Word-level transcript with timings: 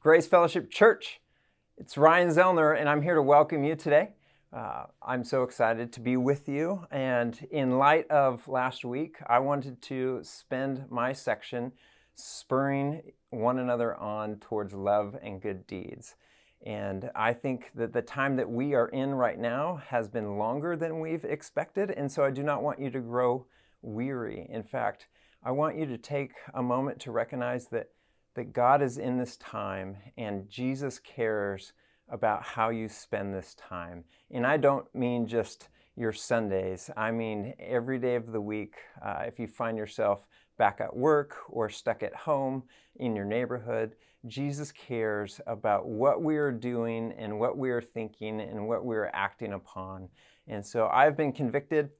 Grace 0.00 0.28
Fellowship 0.28 0.70
Church. 0.70 1.20
It's 1.76 1.98
Ryan 1.98 2.28
Zellner, 2.28 2.78
and 2.78 2.88
I'm 2.88 3.02
here 3.02 3.16
to 3.16 3.22
welcome 3.22 3.64
you 3.64 3.74
today. 3.74 4.10
Uh, 4.52 4.84
I'm 5.02 5.24
so 5.24 5.42
excited 5.42 5.92
to 5.92 6.00
be 6.00 6.16
with 6.16 6.48
you. 6.48 6.86
And 6.92 7.36
in 7.50 7.78
light 7.78 8.08
of 8.08 8.46
last 8.46 8.84
week, 8.84 9.16
I 9.26 9.40
wanted 9.40 9.82
to 9.82 10.20
spend 10.22 10.88
my 10.88 11.12
section 11.12 11.72
spurring 12.14 13.10
one 13.30 13.58
another 13.58 13.96
on 13.96 14.36
towards 14.36 14.72
love 14.72 15.16
and 15.20 15.42
good 15.42 15.66
deeds. 15.66 16.14
And 16.64 17.10
I 17.16 17.32
think 17.32 17.72
that 17.74 17.92
the 17.92 18.00
time 18.00 18.36
that 18.36 18.48
we 18.48 18.74
are 18.74 18.88
in 18.90 19.16
right 19.16 19.38
now 19.38 19.82
has 19.88 20.08
been 20.08 20.38
longer 20.38 20.76
than 20.76 21.00
we've 21.00 21.24
expected. 21.24 21.90
And 21.90 22.10
so 22.10 22.24
I 22.24 22.30
do 22.30 22.44
not 22.44 22.62
want 22.62 22.78
you 22.78 22.90
to 22.90 23.00
grow 23.00 23.46
weary. 23.82 24.46
In 24.48 24.62
fact, 24.62 25.08
I 25.42 25.50
want 25.50 25.76
you 25.76 25.86
to 25.86 25.98
take 25.98 26.34
a 26.54 26.62
moment 26.62 27.00
to 27.00 27.10
recognize 27.10 27.66
that, 27.70 27.88
that 28.38 28.52
God 28.52 28.82
is 28.82 28.98
in 28.98 29.18
this 29.18 29.36
time 29.38 29.96
and 30.16 30.48
Jesus 30.48 31.00
cares 31.00 31.72
about 32.08 32.44
how 32.44 32.68
you 32.68 32.88
spend 32.88 33.34
this 33.34 33.56
time. 33.56 34.04
And 34.30 34.46
I 34.46 34.56
don't 34.56 34.86
mean 34.94 35.26
just 35.26 35.70
your 35.96 36.12
Sundays, 36.12 36.88
I 36.96 37.10
mean 37.10 37.52
every 37.58 37.98
day 37.98 38.14
of 38.14 38.30
the 38.30 38.40
week. 38.40 38.76
Uh, 39.04 39.24
if 39.26 39.40
you 39.40 39.48
find 39.48 39.76
yourself 39.76 40.28
back 40.56 40.80
at 40.80 40.94
work 40.94 41.34
or 41.48 41.68
stuck 41.68 42.04
at 42.04 42.14
home 42.14 42.62
in 42.94 43.16
your 43.16 43.24
neighborhood, 43.24 43.96
Jesus 44.24 44.70
cares 44.70 45.40
about 45.48 45.88
what 45.88 46.22
we 46.22 46.36
are 46.36 46.52
doing 46.52 47.12
and 47.18 47.40
what 47.40 47.58
we 47.58 47.70
are 47.70 47.82
thinking 47.82 48.40
and 48.40 48.68
what 48.68 48.84
we 48.84 48.94
are 48.94 49.10
acting 49.12 49.52
upon. 49.52 50.08
And 50.46 50.64
so 50.64 50.86
I've 50.86 51.16
been 51.16 51.32
convicted 51.32 51.90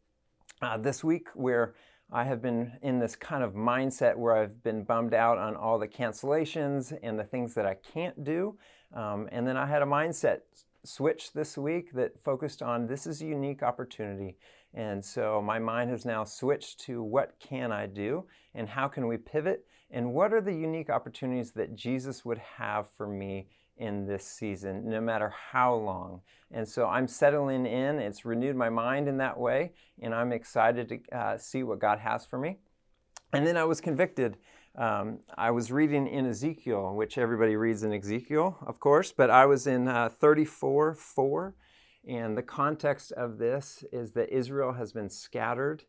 uh, 0.63 0.77
this 0.77 1.03
week 1.03 1.31
where 1.35 1.75
I 2.11 2.25
have 2.25 2.41
been 2.41 2.73
in 2.83 2.99
this 2.99 3.17
kind 3.17 3.45
of 3.45 3.53
mindset 3.53 4.17
where 4.17 4.37
I've 4.37 4.63
been 4.63 4.83
bummed 4.83 5.13
out 5.13 5.37
on 5.37 5.57
all 5.57 5.79
the 5.79 5.89
cancellations 5.89 6.97
and 7.03 7.19
the 7.19 7.25
things 7.25 7.55
that 7.55 7.67
I 7.67 7.75
can't 7.75 8.25
do. 8.25 8.57
Um, 8.95 9.29
and 9.31 9.47
then 9.47 9.59
I 9.59 9.67
had 9.67 9.83
a 9.83 9.87
mindset 9.87 10.41
switch 10.85 11.33
this 11.33 11.59
week 11.59 11.93
that 11.93 12.23
focused 12.23 12.63
on 12.63 12.87
this 12.87 13.07
is 13.07 13.21
a 13.21 13.27
unique 13.27 13.63
opportunity. 13.63 14.39
And 14.73 15.05
so 15.05 15.43
my 15.43 15.59
mind 15.59 15.91
has 15.91 16.07
now 16.07 16.25
switched 16.25 16.81
to 16.81 17.03
what 17.03 17.35
can 17.41 17.73
I 17.73 17.87
do 17.87 18.25
and 18.55 18.69
how 18.69 18.89
can 18.89 19.07
we 19.07 19.19
pivot 19.19 19.67
and 19.91 20.13
what 20.13 20.33
are 20.33 20.41
the 20.41 20.53
unique 20.53 20.91
opportunities 20.91 21.53
that 21.53 21.75
Jesus 21.75 22.25
would 22.25 22.39
have 22.39 22.89
for 22.91 23.07
me 23.07 23.49
in 23.79 24.07
this 24.07 24.27
season, 24.27 24.89
no 24.89 25.01
matter 25.01 25.33
how 25.51 25.75
long. 25.75 26.21
And 26.51 26.67
so 26.67 26.87
I'm 26.87 27.09
settling 27.09 27.67
in. 27.67 27.99
It's 27.99 28.25
renewed 28.25 28.57
my 28.57 28.69
mind 28.69 29.09
in 29.09 29.19
that 29.19 29.39
way, 29.39 29.73
and 30.01 30.15
I'm 30.15 30.33
excited 30.33 30.89
to 30.89 31.17
uh, 31.17 31.39
see 31.39 31.63
what 31.63 31.79
God 31.79 31.99
has 31.99 32.27
for 32.27 32.39
me. 32.39 32.59
And 33.33 33.47
then 33.47 33.57
I 33.57 33.65
was 33.65 33.81
convicted. 33.81 34.37
Um, 34.77 35.21
I 35.37 35.51
was 35.51 35.71
reading 35.71 36.07
in 36.07 36.27
Ezekiel, 36.27 36.95
which 36.95 37.19
everybody 37.19 37.57
reads 37.57 37.83
in 37.83 37.93
Ezekiel, 37.93 38.57
of 38.67 38.81
course, 38.81 39.13
but 39.13 39.31
I 39.31 39.47
was 39.47 39.67
in 39.67 39.89
uh, 39.89 40.09
34 40.09 40.95
4. 40.95 41.55
And 42.07 42.39
the 42.39 42.43
context 42.43 43.13
of 43.13 43.39
this 43.39 43.85
is 43.93 44.13
that 44.13 44.31
Israel 44.31 44.73
has 44.73 44.93
been 44.93 45.11
scattered 45.11 45.85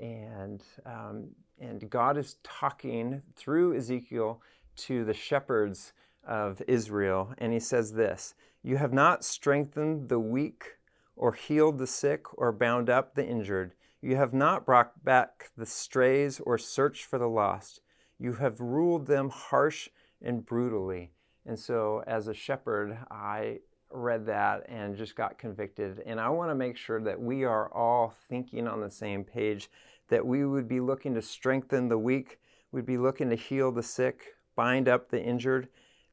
and 0.00 0.62
um, 0.86 1.28
and 1.60 1.90
God 1.90 2.16
is 2.16 2.36
talking 2.42 3.20
through 3.36 3.76
Ezekiel 3.76 4.40
to 4.76 5.04
the 5.04 5.12
shepherds 5.12 5.92
of 6.26 6.62
Israel, 6.66 7.34
and 7.38 7.52
he 7.52 7.60
says 7.60 7.92
this 7.92 8.34
You 8.62 8.76
have 8.76 8.92
not 8.92 9.24
strengthened 9.24 10.08
the 10.08 10.20
weak, 10.20 10.76
or 11.16 11.32
healed 11.32 11.78
the 11.78 11.86
sick, 11.86 12.26
or 12.38 12.52
bound 12.52 12.88
up 12.88 13.14
the 13.14 13.26
injured. 13.26 13.74
You 14.02 14.16
have 14.16 14.32
not 14.32 14.64
brought 14.64 15.04
back 15.04 15.50
the 15.56 15.66
strays, 15.66 16.40
or 16.40 16.58
searched 16.58 17.04
for 17.04 17.18
the 17.18 17.28
lost. 17.28 17.80
You 18.18 18.34
have 18.34 18.60
ruled 18.60 19.06
them 19.06 19.30
harsh 19.30 19.88
and 20.22 20.44
brutally. 20.44 21.12
And 21.46 21.58
so, 21.58 22.02
as 22.06 22.28
a 22.28 22.34
shepherd, 22.34 22.98
I 23.10 23.60
read 23.90 24.26
that 24.26 24.64
and 24.68 24.96
just 24.96 25.16
got 25.16 25.38
convicted. 25.38 26.02
And 26.06 26.20
I 26.20 26.28
want 26.28 26.50
to 26.50 26.54
make 26.54 26.76
sure 26.76 27.00
that 27.02 27.20
we 27.20 27.44
are 27.44 27.72
all 27.72 28.14
thinking 28.28 28.68
on 28.68 28.80
the 28.80 28.90
same 28.90 29.24
page 29.24 29.68
that 30.08 30.26
we 30.26 30.44
would 30.44 30.68
be 30.68 30.80
looking 30.80 31.14
to 31.14 31.22
strengthen 31.22 31.88
the 31.88 31.98
weak, 31.98 32.38
we'd 32.72 32.86
be 32.86 32.98
looking 32.98 33.30
to 33.30 33.36
heal 33.36 33.72
the 33.72 33.82
sick, 33.82 34.34
bind 34.56 34.88
up 34.88 35.08
the 35.08 35.22
injured, 35.22 35.68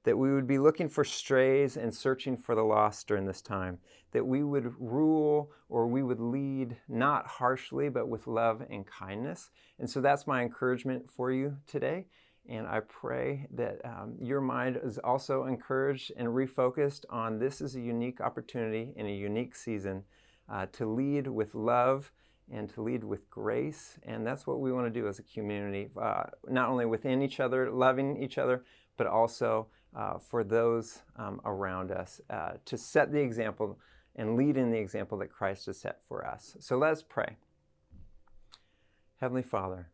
that 0.08 0.18
we 0.18 0.34
would 0.34 0.48
be 0.48 0.58
looking 0.58 0.88
for 0.88 1.04
strays 1.04 1.76
and 1.76 1.94
searching 1.94 2.38
for 2.38 2.56
the 2.56 2.64
lost 2.64 3.10
during 3.10 3.26
this 3.26 3.42
time, 3.42 3.78
that 4.14 4.26
we 4.26 4.42
would 4.42 4.74
rule 4.80 5.52
or 5.68 5.86
we 5.86 6.02
would 6.02 6.22
lead 6.22 6.78
not 6.88 7.28
harshly, 7.28 7.90
but 7.90 8.08
with 8.08 8.26
love 8.26 8.64
and 8.70 8.88
kindness. 8.88 9.50
And 9.80 9.90
so 9.90 10.00
that's 10.00 10.26
my 10.26 10.44
encouragement 10.44 11.12
for 11.12 11.30
you 11.34 11.58
today. 11.68 12.06
And 12.48 12.66
I 12.66 12.80
pray 12.88 13.48
that 13.52 13.82
um, 13.84 14.16
your 14.22 14.40
mind 14.40 14.80
is 14.82 14.98
also 14.98 15.44
encouraged 15.44 16.14
and 16.16 16.30
refocused 16.30 17.04
on 17.10 17.38
this 17.38 17.60
is 17.60 17.76
a 17.76 17.82
unique 17.82 18.22
opportunity 18.22 18.94
in 18.96 19.08
a 19.08 19.14
unique 19.14 19.58
season 19.58 20.06
uh, 20.48 20.68
to 20.72 20.86
lead 20.86 21.28
with 21.28 21.54
love 21.54 22.14
and 22.50 22.70
to 22.76 22.82
lead 22.82 23.04
with 23.04 23.30
grace. 23.30 24.00
And 24.04 24.26
that's 24.26 24.48
what 24.48 24.62
we 24.62 24.72
want 24.72 24.88
to 24.88 25.02
do 25.02 25.06
as 25.10 25.20
a 25.20 25.24
community, 25.24 25.90
uh, 26.02 26.24
not 26.48 26.70
only 26.70 26.86
within 26.86 27.22
each 27.22 27.42
other, 27.42 27.70
loving 27.70 28.16
each 28.24 28.38
other, 28.38 28.64
but 28.96 29.08
also 29.08 29.68
uh, 29.98 30.20
for 30.20 30.44
those 30.44 31.02
um, 31.18 31.42
around 31.44 31.92
us 31.92 32.22
uh, 32.30 32.52
to 32.66 32.78
set 32.78 33.12
the 33.12 33.20
example 33.20 33.80
and 34.16 34.36
lead 34.36 34.56
in 34.56 34.72
the 34.72 34.78
example 34.78 35.18
that 35.18 35.32
Christ 35.32 35.66
has 35.66 35.80
set 35.80 36.02
for 36.08 36.26
us. 36.26 36.56
So 36.60 36.78
let's 36.78 37.04
pray. 37.04 37.38
Heavenly 39.20 39.44
Father, 39.44 39.90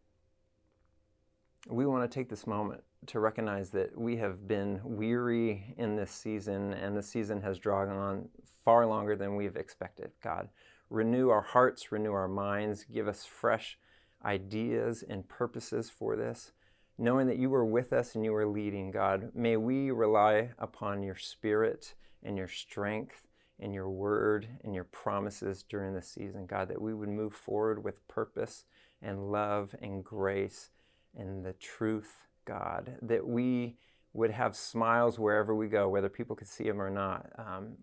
we 1.70 1.86
want 1.86 2.10
to 2.10 2.14
take 2.14 2.30
this 2.30 2.46
moment 2.46 2.84
to 3.08 3.20
recognize 3.20 3.70
that 3.72 3.98
we 3.98 4.18
have 4.18 4.48
been 4.48 4.82
weary 4.84 5.74
in 5.78 5.96
this 5.96 6.12
season, 6.12 6.74
and 6.74 6.96
the 6.96 7.04
season 7.04 7.42
has 7.42 7.58
drawn 7.58 7.90
on 7.90 8.30
far 8.64 8.86
longer 8.86 9.16
than 9.16 9.36
we've 9.36 9.56
expected, 9.56 10.12
God 10.22 10.50
renew 10.94 11.30
our 11.30 11.42
hearts, 11.42 11.92
renew 11.92 12.14
our 12.14 12.28
minds, 12.28 12.86
give 12.86 13.08
us 13.08 13.26
fresh 13.26 13.78
ideas 14.24 15.04
and 15.08 15.28
purposes 15.28 15.90
for 15.90 16.16
this. 16.16 16.52
Knowing 16.98 17.28
that 17.28 17.40
you 17.40 17.54
are 17.54 17.66
with 17.66 17.92
us 17.92 18.14
and 18.16 18.24
you 18.24 18.36
are 18.36 18.46
leading, 18.46 18.92
God, 18.92 19.32
may 19.34 19.58
we 19.58 19.90
rely 19.90 20.52
upon 20.60 21.02
your 21.02 21.16
spirit 21.16 21.96
and 22.22 22.38
your 22.38 22.48
strength 22.48 23.24
and 23.60 23.74
your 23.74 23.90
word 23.90 24.48
and 24.64 24.76
your 24.76 24.84
promises 24.84 25.64
during 25.64 25.94
this 25.94 26.08
season, 26.08 26.46
God, 26.46 26.70
that 26.70 26.82
we 26.82 26.94
would 26.94 27.10
move 27.10 27.34
forward 27.34 27.84
with 27.84 28.08
purpose 28.08 28.66
and 29.02 29.32
love 29.32 29.76
and 29.82 30.04
grace 30.04 30.70
and 31.18 31.44
the 31.44 31.54
truth, 31.54 32.28
God, 32.46 32.98
that 33.02 33.28
we 33.28 33.78
would 34.14 34.32
have 34.32 34.56
smiles 34.56 35.18
wherever 35.18 35.56
we 35.56 35.68
go, 35.68 35.90
whether 35.90 36.10
people 36.10 36.36
could 36.36 36.48
see 36.48 36.66
them 36.66 36.82
or 36.82 36.90
not. 36.90 37.32
Um, 37.38 37.74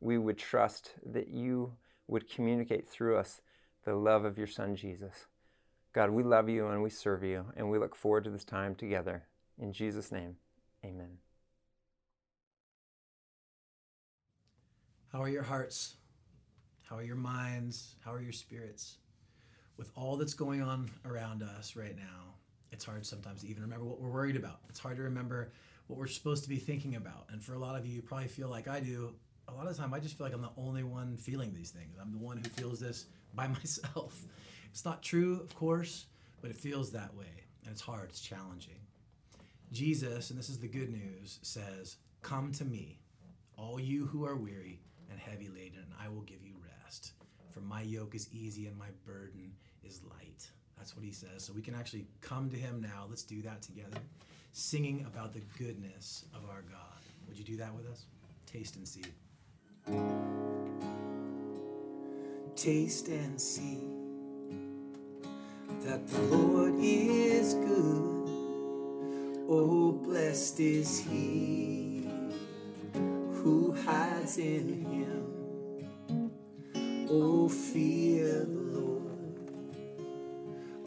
we 0.00 0.16
would 0.16 0.38
trust 0.38 0.92
that 1.04 1.28
you 1.28 1.72
would 2.06 2.30
communicate 2.30 2.88
through 2.88 3.16
us 3.16 3.40
the 3.84 3.94
love 3.94 4.24
of 4.24 4.38
your 4.38 4.46
Son, 4.46 4.76
Jesus. 4.76 5.26
God, 5.98 6.10
we 6.10 6.22
love 6.22 6.48
you 6.48 6.68
and 6.68 6.80
we 6.80 6.90
serve 6.90 7.24
you, 7.24 7.44
and 7.56 7.68
we 7.68 7.76
look 7.76 7.96
forward 7.96 8.22
to 8.22 8.30
this 8.30 8.44
time 8.44 8.76
together. 8.76 9.24
In 9.60 9.72
Jesus' 9.72 10.12
name, 10.12 10.36
amen. 10.84 11.18
How 15.10 15.20
are 15.20 15.28
your 15.28 15.42
hearts? 15.42 15.96
How 16.88 16.98
are 16.98 17.02
your 17.02 17.16
minds? 17.16 17.96
How 18.04 18.12
are 18.12 18.22
your 18.22 18.30
spirits? 18.30 18.98
With 19.76 19.90
all 19.96 20.16
that's 20.16 20.34
going 20.34 20.62
on 20.62 20.88
around 21.04 21.42
us 21.42 21.74
right 21.74 21.96
now, 21.96 22.36
it's 22.70 22.84
hard 22.84 23.04
sometimes 23.04 23.40
to 23.40 23.48
even 23.48 23.64
remember 23.64 23.84
what 23.84 24.00
we're 24.00 24.08
worried 24.08 24.36
about. 24.36 24.60
It's 24.68 24.78
hard 24.78 24.98
to 24.98 25.02
remember 25.02 25.50
what 25.88 25.98
we're 25.98 26.06
supposed 26.06 26.44
to 26.44 26.48
be 26.48 26.58
thinking 26.58 26.94
about. 26.94 27.26
And 27.32 27.42
for 27.42 27.54
a 27.54 27.58
lot 27.58 27.76
of 27.76 27.84
you, 27.84 27.96
you 27.96 28.02
probably 28.02 28.28
feel 28.28 28.48
like 28.48 28.68
I 28.68 28.78
do, 28.78 29.14
a 29.48 29.52
lot 29.52 29.66
of 29.66 29.76
the 29.76 29.82
time 29.82 29.92
I 29.92 29.98
just 29.98 30.16
feel 30.16 30.28
like 30.28 30.34
I'm 30.34 30.42
the 30.42 30.52
only 30.56 30.84
one 30.84 31.16
feeling 31.16 31.52
these 31.52 31.70
things. 31.70 31.96
I'm 32.00 32.12
the 32.12 32.18
one 32.18 32.36
who 32.36 32.48
feels 32.50 32.78
this 32.78 33.06
by 33.34 33.48
myself. 33.48 34.16
It's 34.78 34.84
not 34.84 35.02
true, 35.02 35.40
of 35.42 35.52
course, 35.56 36.06
but 36.40 36.52
it 36.52 36.56
feels 36.56 36.92
that 36.92 37.12
way. 37.16 37.42
And 37.64 37.72
it's 37.72 37.80
hard, 37.80 38.10
it's 38.10 38.20
challenging. 38.20 38.78
Jesus, 39.72 40.30
and 40.30 40.38
this 40.38 40.48
is 40.48 40.60
the 40.60 40.68
good 40.68 40.88
news, 40.88 41.40
says, 41.42 41.96
Come 42.22 42.52
to 42.52 42.64
me, 42.64 43.00
all 43.56 43.80
you 43.80 44.06
who 44.06 44.24
are 44.24 44.36
weary 44.36 44.78
and 45.10 45.18
heavy 45.18 45.48
laden, 45.48 45.80
and 45.80 45.92
I 46.00 46.08
will 46.08 46.20
give 46.20 46.44
you 46.44 46.54
rest. 46.84 47.14
For 47.50 47.58
my 47.58 47.82
yoke 47.82 48.14
is 48.14 48.28
easy 48.32 48.68
and 48.68 48.78
my 48.78 48.86
burden 49.04 49.52
is 49.82 50.00
light. 50.04 50.48
That's 50.76 50.94
what 50.94 51.04
he 51.04 51.10
says. 51.10 51.42
So 51.42 51.52
we 51.52 51.60
can 51.60 51.74
actually 51.74 52.06
come 52.20 52.48
to 52.48 52.56
him 52.56 52.80
now. 52.80 53.06
Let's 53.08 53.24
do 53.24 53.42
that 53.42 53.60
together, 53.62 53.98
singing 54.52 55.04
about 55.12 55.32
the 55.32 55.42
goodness 55.58 56.24
of 56.32 56.48
our 56.48 56.62
God. 56.70 57.02
Would 57.26 57.36
you 57.36 57.44
do 57.44 57.56
that 57.56 57.74
with 57.74 57.88
us? 57.90 58.04
Taste 58.46 58.76
and 58.76 58.86
see. 58.86 59.02
Taste 62.54 63.08
and 63.08 63.40
see 63.40 63.97
that 65.84 66.06
the 66.08 66.20
Lord 66.22 66.74
is 66.78 67.54
good. 67.54 68.28
Oh, 69.48 69.92
blessed 69.92 70.60
is 70.60 70.98
he 71.00 72.10
who 72.92 73.72
hides 73.72 74.38
in 74.38 74.84
him. 74.84 76.30
Oh, 77.10 77.48
fear 77.48 78.44
the 78.44 78.78
Lord. 78.78 79.40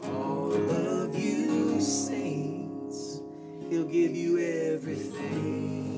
All 0.03 0.53
of 0.53 1.15
you 1.17 1.81
saints, 1.81 3.21
he'll 3.69 3.85
give 3.85 4.15
you 4.15 4.39
everything 4.39 5.91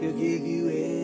He'll 0.00 0.12
give 0.12 0.46
you 0.46 0.68
everything. 0.68 0.99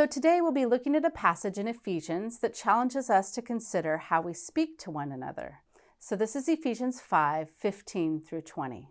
So 0.00 0.06
today 0.06 0.40
we'll 0.40 0.50
be 0.50 0.64
looking 0.64 0.96
at 0.96 1.04
a 1.04 1.10
passage 1.10 1.58
in 1.58 1.68
Ephesians 1.68 2.38
that 2.38 2.54
challenges 2.54 3.10
us 3.10 3.30
to 3.32 3.42
consider 3.42 3.98
how 3.98 4.22
we 4.22 4.32
speak 4.32 4.78
to 4.78 4.90
one 4.90 5.12
another. 5.12 5.58
So 5.98 6.16
this 6.16 6.34
is 6.34 6.48
Ephesians 6.48 7.02
5 7.02 7.50
15 7.50 8.22
through 8.22 8.40
20. 8.40 8.88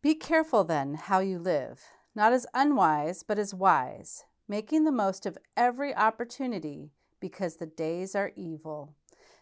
Be 0.00 0.14
careful 0.14 0.62
then 0.62 0.94
how 0.94 1.18
you 1.18 1.40
live, 1.40 1.80
not 2.14 2.32
as 2.32 2.46
unwise, 2.54 3.24
but 3.24 3.36
as 3.36 3.52
wise, 3.52 4.26
making 4.46 4.84
the 4.84 4.92
most 4.92 5.26
of 5.26 5.38
every 5.56 5.92
opportunity, 5.92 6.92
because 7.18 7.56
the 7.56 7.66
days 7.66 8.14
are 8.14 8.30
evil. 8.36 8.94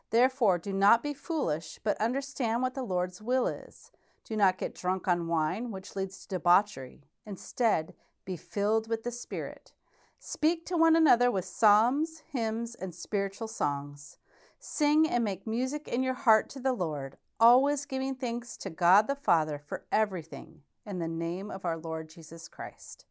Therefore, 0.08 0.56
do 0.56 0.72
not 0.72 1.02
be 1.02 1.12
foolish, 1.12 1.78
but 1.84 2.00
understand 2.00 2.62
what 2.62 2.72
the 2.72 2.82
Lord's 2.82 3.20
will 3.20 3.46
is. 3.46 3.90
Do 4.24 4.34
not 4.34 4.56
get 4.56 4.74
drunk 4.74 5.06
on 5.06 5.28
wine, 5.28 5.70
which 5.70 5.94
leads 5.94 6.20
to 6.20 6.28
debauchery. 6.28 7.02
Instead, 7.26 7.92
be 8.24 8.36
filled 8.36 8.88
with 8.88 9.02
the 9.02 9.12
Spirit. 9.12 9.72
Speak 10.18 10.66
to 10.66 10.76
one 10.76 10.96
another 10.96 11.30
with 11.30 11.44
psalms, 11.44 12.22
hymns, 12.32 12.74
and 12.74 12.94
spiritual 12.94 13.48
songs. 13.48 14.18
Sing 14.58 15.08
and 15.08 15.24
make 15.24 15.46
music 15.46 15.88
in 15.88 16.02
your 16.02 16.14
heart 16.14 16.50
to 16.50 16.60
the 16.60 16.74
Lord, 16.74 17.16
always 17.38 17.86
giving 17.86 18.14
thanks 18.14 18.56
to 18.58 18.68
God 18.68 19.08
the 19.08 19.16
Father 19.16 19.58
for 19.58 19.84
everything 19.90 20.60
in 20.84 20.98
the 20.98 21.08
name 21.08 21.50
of 21.50 21.64
our 21.64 21.78
Lord 21.78 22.10
Jesus 22.10 22.48
Christ. 22.48 23.06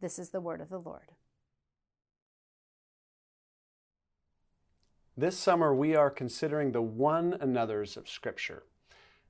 This 0.00 0.18
is 0.18 0.30
the 0.30 0.40
word 0.40 0.60
of 0.60 0.70
the 0.70 0.78
Lord. 0.78 1.12
This 5.16 5.36
summer, 5.36 5.74
we 5.74 5.96
are 5.96 6.10
considering 6.10 6.70
the 6.70 6.80
one 6.80 7.36
another's 7.40 7.96
of 7.96 8.08
Scripture. 8.08 8.62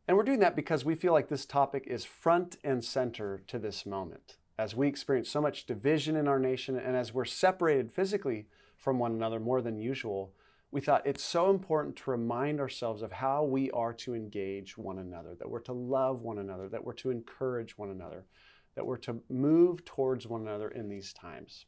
And 0.06 0.16
we're 0.16 0.22
doing 0.22 0.40
that 0.40 0.54
because 0.54 0.84
we 0.84 0.94
feel 0.94 1.12
like 1.12 1.28
this 1.28 1.46
topic 1.46 1.84
is 1.86 2.04
front 2.04 2.58
and 2.62 2.84
center 2.84 3.42
to 3.46 3.58
this 3.58 3.86
moment. 3.86 4.36
As 4.58 4.74
we 4.74 4.88
experience 4.88 5.30
so 5.30 5.40
much 5.40 5.66
division 5.66 6.16
in 6.16 6.26
our 6.26 6.40
nation 6.40 6.76
and 6.76 6.96
as 6.96 7.14
we're 7.14 7.24
separated 7.24 7.92
physically 7.92 8.48
from 8.76 8.98
one 8.98 9.12
another 9.12 9.38
more 9.38 9.62
than 9.62 9.78
usual, 9.78 10.32
we 10.72 10.80
thought 10.80 11.06
it's 11.06 11.22
so 11.22 11.48
important 11.48 11.94
to 11.96 12.10
remind 12.10 12.58
ourselves 12.58 13.00
of 13.00 13.12
how 13.12 13.44
we 13.44 13.70
are 13.70 13.92
to 13.92 14.16
engage 14.16 14.76
one 14.76 14.98
another, 14.98 15.36
that 15.38 15.48
we're 15.48 15.60
to 15.60 15.72
love 15.72 16.22
one 16.22 16.38
another, 16.38 16.68
that 16.68 16.84
we're 16.84 16.92
to 16.94 17.10
encourage 17.10 17.78
one 17.78 17.90
another, 17.90 18.24
that 18.74 18.84
we're 18.84 18.96
to 18.96 19.20
move 19.30 19.84
towards 19.84 20.26
one 20.26 20.42
another 20.42 20.68
in 20.68 20.88
these 20.88 21.12
times. 21.12 21.66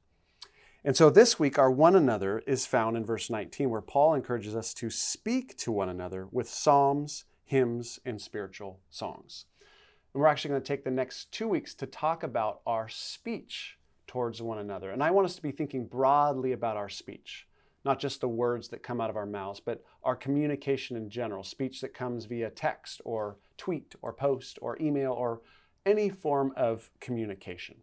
And 0.85 0.97
so 0.97 1.11
this 1.11 1.39
week, 1.39 1.59
our 1.59 1.71
one 1.71 1.95
another 1.95 2.43
is 2.47 2.67
found 2.67 2.97
in 2.97 3.07
verse 3.07 3.31
19, 3.31 3.71
where 3.71 3.81
Paul 3.81 4.15
encourages 4.15 4.57
us 4.57 4.75
to 4.75 4.91
speak 4.91 5.57
to 5.59 5.71
one 5.71 5.89
another 5.89 6.27
with 6.33 6.49
psalms, 6.49 7.25
hymns, 7.45 8.01
and 8.05 8.21
spiritual 8.21 8.81
songs. 8.91 9.47
And 10.13 10.21
we're 10.21 10.29
actually 10.29 10.51
going 10.51 10.63
to 10.63 10.69
take 10.69 10.85
the 10.85 10.91
next 10.91 11.31
two 11.33 11.49
weeks 11.49 11.75
to 11.75 11.87
talk 11.87 12.23
about 12.23 12.61
our 12.67 12.89
speech 12.89 13.79
towards 14.07 14.43
one 14.43 14.59
another. 14.59 14.91
And 14.91 15.03
I 15.03 15.13
want 15.13 15.27
us 15.27 15.37
to 15.37 15.43
be 15.43 15.53
thinking 15.53 15.87
broadly 15.87 16.53
about 16.53 16.77
our 16.77 16.89
speech, 16.89 17.47
not 17.85 18.01
just 18.01 18.21
the 18.21 18.29
words 18.29 18.69
that 18.69 18.83
come 18.83 19.01
out 19.01 19.11
of 19.11 19.17
our 19.17 19.27
mouths, 19.27 19.61
but 19.61 19.85
our 20.03 20.17
communication 20.17 20.97
in 20.97 21.11
general, 21.11 21.45
speech 21.45 21.81
that 21.81 21.95
comes 21.95 22.25
via 22.25 22.51
text 22.51 23.01
or 23.05 23.37
tweet 23.57 23.95
or 24.03 24.13
post 24.13 24.59
or 24.61 24.77
email 24.81 25.13
or 25.13 25.43
any 25.87 26.11
form 26.11 26.53
of 26.57 26.91
communication. 27.01 27.77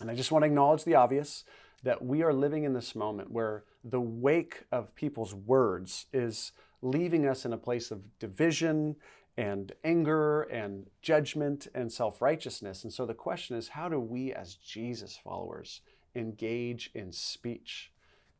And 0.00 0.10
I 0.10 0.14
just 0.14 0.30
want 0.30 0.44
to 0.44 0.46
acknowledge 0.46 0.84
the 0.84 0.94
obvious 0.94 1.44
that 1.82 2.04
we 2.04 2.22
are 2.22 2.32
living 2.32 2.64
in 2.64 2.72
this 2.72 2.94
moment 2.94 3.32
where 3.32 3.64
the 3.82 4.00
wake 4.00 4.64
of 4.70 4.94
people's 4.94 5.34
words 5.34 6.06
is 6.12 6.52
leaving 6.82 7.26
us 7.26 7.44
in 7.44 7.52
a 7.52 7.58
place 7.58 7.90
of 7.90 8.18
division 8.18 8.96
and 9.40 9.72
anger 9.84 10.42
and 10.42 10.86
judgment 11.00 11.66
and 11.74 11.90
self 11.90 12.20
righteousness. 12.20 12.84
And 12.84 12.92
so 12.92 13.06
the 13.06 13.14
question 13.14 13.56
is 13.56 13.68
how 13.68 13.88
do 13.88 13.98
we, 13.98 14.34
as 14.34 14.54
Jesus 14.54 15.16
followers, 15.16 15.80
engage 16.14 16.90
in 16.94 17.10
speech 17.10 17.90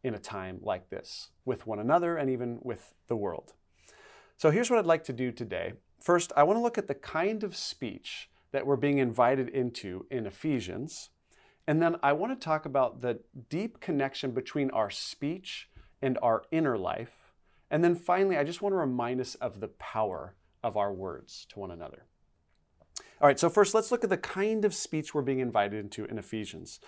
in 0.04 0.12
a 0.12 0.18
time 0.18 0.58
like 0.60 0.90
this 0.90 1.30
with 1.46 1.66
one 1.66 1.78
another 1.78 2.18
and 2.18 2.28
even 2.28 2.58
with 2.60 2.92
the 3.08 3.16
world? 3.16 3.54
So 4.36 4.50
here's 4.50 4.68
what 4.68 4.78
I'd 4.78 4.84
like 4.84 5.04
to 5.04 5.14
do 5.14 5.32
today. 5.32 5.72
First, 5.98 6.34
I 6.36 6.42
want 6.42 6.58
to 6.58 6.62
look 6.62 6.76
at 6.76 6.86
the 6.86 6.94
kind 6.94 7.44
of 7.44 7.56
speech 7.56 8.28
that 8.52 8.66
we're 8.66 8.76
being 8.76 8.98
invited 8.98 9.48
into 9.48 10.04
in 10.10 10.26
Ephesians. 10.26 11.08
And 11.66 11.80
then 11.80 11.96
I 12.02 12.12
want 12.12 12.38
to 12.38 12.44
talk 12.44 12.66
about 12.66 13.00
the 13.00 13.20
deep 13.48 13.80
connection 13.80 14.32
between 14.32 14.70
our 14.72 14.90
speech 14.90 15.70
and 16.02 16.18
our 16.20 16.42
inner 16.50 16.76
life. 16.76 17.32
And 17.70 17.82
then 17.82 17.94
finally, 17.94 18.36
I 18.36 18.44
just 18.44 18.60
want 18.60 18.74
to 18.74 18.78
remind 18.78 19.22
us 19.22 19.34
of 19.36 19.60
the 19.60 19.68
power 19.68 20.34
of 20.62 20.76
our 20.76 20.92
words 20.92 21.46
to 21.50 21.58
one 21.58 21.70
another. 21.70 22.06
All 23.20 23.26
right, 23.26 23.38
so 23.38 23.50
first 23.50 23.74
let's 23.74 23.90
look 23.90 24.04
at 24.04 24.10
the 24.10 24.16
kind 24.16 24.64
of 24.64 24.74
speech 24.74 25.14
we're 25.14 25.22
being 25.22 25.40
invited 25.40 25.78
into 25.78 26.04
in 26.06 26.18
Ephesians. 26.18 26.80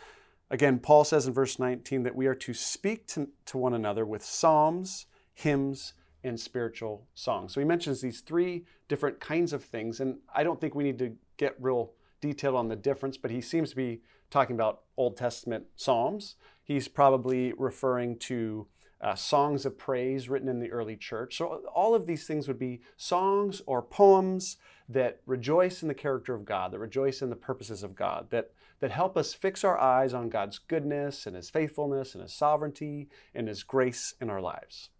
Again, 0.50 0.79
Paul 0.79 1.05
says 1.05 1.26
in 1.26 1.33
verse 1.33 1.59
19 1.59 2.02
that 2.02 2.17
we 2.17 2.26
are 2.26 2.35
to 2.35 2.55
speak 2.55 3.07
to, 3.09 3.29
to 3.47 3.59
one 3.59 3.75
another 3.75 4.05
with 4.05 4.25
psalms, 4.25 5.07
hymns, 5.35 5.95
and 6.25 6.38
spiritual 6.38 7.07
songs. 7.14 7.55
So 7.55 7.61
he 7.61 7.67
mentions 7.67 8.00
these 8.00 8.21
three 8.21 8.64
different 8.88 9.21
kinds 9.21 9.52
of 9.52 9.64
things, 9.64 10.00
and 10.00 10.19
I 10.35 10.43
don't 10.43 10.61
think 10.61 10.75
we 10.75 10.85
need 10.85 10.99
to 10.99 11.17
get 11.37 11.57
real 11.59 11.93
detailed 12.21 12.55
on 12.55 12.69
the 12.69 12.76
difference, 12.76 13.17
but 13.17 13.31
he 13.31 13.41
seems 13.41 13.71
to 13.71 13.76
be 13.76 14.02
talking 14.31 14.55
about 14.55 14.83
Old 14.97 15.17
Testament 15.17 15.64
psalms. 15.76 16.37
He's 16.62 16.88
probably 16.88 17.52
referring 17.57 18.19
to 18.21 18.67
uh, 19.02 19.14
songs 19.14 19.66
of 19.66 19.76
praise 19.76 20.28
written 20.28 20.49
in 20.49 20.61
the 20.61 20.71
early 20.71 20.97
church. 20.97 21.37
So, 21.37 21.62
all 21.75 21.94
of 21.94 22.06
these 22.06 22.26
things 22.26 22.47
would 22.47 22.59
be 22.59 22.80
songs 22.97 23.61
or 23.66 23.82
poems 23.82 24.59
that 24.88 25.21
rejoice 25.26 25.82
in 25.82 25.88
the 25.88 25.94
character 25.94 26.35
of 26.35 26.44
God, 26.44 26.73
that 26.73 26.78
rejoice 26.78 27.21
in 27.21 27.30
the 27.30 27.37
purposes 27.37 27.82
of 27.82 27.97
God, 27.97 28.28
that, 28.30 28.52
that 28.80 28.92
help 28.92 29.16
us 29.16 29.35
fix 29.35 29.64
our 29.64 29.78
eyes 29.78 30.14
on 30.14 30.28
God's 30.28 30.59
goodness 30.59 31.26
and 31.26 31.35
His 31.35 31.50
faithfulness 31.50 32.14
and 32.14 32.23
His 32.23 32.32
sovereignty 32.32 33.09
and 33.35 33.49
His 33.49 33.64
grace 33.64 34.14
in 34.21 34.30
our 34.30 34.40
lives. 34.40 34.90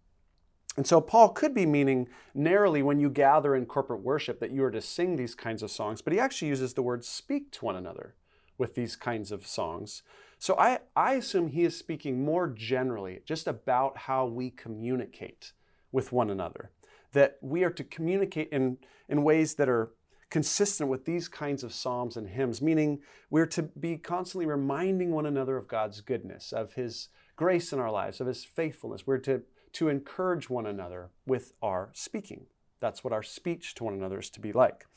And 0.75 0.85
so, 0.85 0.99
Paul 0.99 1.29
could 1.29 1.53
be 1.53 1.65
meaning 1.65 2.09
narrowly 2.33 2.83
when 2.83 2.99
you 2.99 3.09
gather 3.09 3.55
in 3.55 3.65
corporate 3.65 4.01
worship 4.01 4.39
that 4.41 4.51
you 4.51 4.63
are 4.65 4.71
to 4.71 4.81
sing 4.81 5.15
these 5.15 5.35
kinds 5.35 5.63
of 5.63 5.71
songs, 5.71 6.01
but 6.01 6.11
he 6.11 6.19
actually 6.19 6.49
uses 6.49 6.73
the 6.73 6.81
word 6.81 7.05
speak 7.05 7.51
to 7.51 7.65
one 7.65 7.75
another 7.75 8.15
with 8.57 8.75
these 8.75 8.95
kinds 8.95 9.31
of 9.31 9.47
songs. 9.47 10.03
So 10.43 10.57
I, 10.59 10.79
I 10.93 11.13
assume 11.13 11.47
he 11.47 11.63
is 11.63 11.77
speaking 11.77 12.25
more 12.25 12.49
generally 12.49 13.21
just 13.25 13.47
about 13.47 13.97
how 13.97 14.25
we 14.25 14.49
communicate 14.49 15.53
with 15.93 16.11
one 16.11 16.29
another. 16.29 16.69
That 17.13 17.37
we 17.41 17.63
are 17.63 17.69
to 17.69 17.83
communicate 17.85 18.49
in, 18.51 18.77
in 19.07 19.23
ways 19.23 19.55
that 19.55 19.69
are 19.69 19.93
consistent 20.29 20.89
with 20.89 21.05
these 21.05 21.29
kinds 21.29 21.63
of 21.63 21.71
psalms 21.71 22.17
and 22.17 22.27
hymns, 22.27 22.61
meaning 22.61 22.99
we're 23.29 23.45
to 23.45 23.63
be 23.63 23.95
constantly 23.95 24.45
reminding 24.45 25.11
one 25.11 25.25
another 25.25 25.55
of 25.55 25.69
God's 25.69 26.01
goodness, 26.01 26.51
of 26.51 26.73
his 26.73 27.07
grace 27.37 27.71
in 27.71 27.79
our 27.79 27.89
lives, 27.89 28.19
of 28.19 28.27
his 28.27 28.43
faithfulness. 28.43 29.07
We're 29.07 29.19
to, 29.19 29.43
to 29.71 29.87
encourage 29.87 30.49
one 30.49 30.65
another 30.65 31.11
with 31.25 31.53
our 31.61 31.89
speaking. 31.93 32.47
That's 32.81 33.01
what 33.01 33.13
our 33.13 33.23
speech 33.23 33.75
to 33.75 33.85
one 33.85 33.93
another 33.93 34.19
is 34.19 34.29
to 34.31 34.41
be 34.41 34.51
like. 34.51 34.87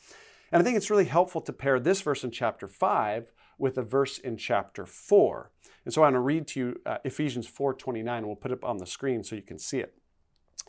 And 0.50 0.60
I 0.60 0.64
think 0.64 0.76
it's 0.76 0.90
really 0.90 1.04
helpful 1.04 1.40
to 1.42 1.52
pair 1.52 1.78
this 1.78 2.02
verse 2.02 2.24
in 2.24 2.32
chapter 2.32 2.66
5 2.66 3.30
with 3.58 3.78
a 3.78 3.82
verse 3.82 4.18
in 4.18 4.36
chapter 4.36 4.84
4. 4.86 5.50
And 5.84 5.94
so 5.94 6.02
I 6.02 6.06
want 6.06 6.14
to 6.14 6.20
read 6.20 6.46
to 6.48 6.60
you 6.60 6.80
uh, 6.84 6.98
Ephesians 7.04 7.48
4:29. 7.48 8.26
We'll 8.26 8.36
put 8.36 8.50
it 8.50 8.54
up 8.54 8.64
on 8.64 8.78
the 8.78 8.86
screen 8.86 9.22
so 9.22 9.36
you 9.36 9.42
can 9.42 9.58
see 9.58 9.78
it. 9.78 9.94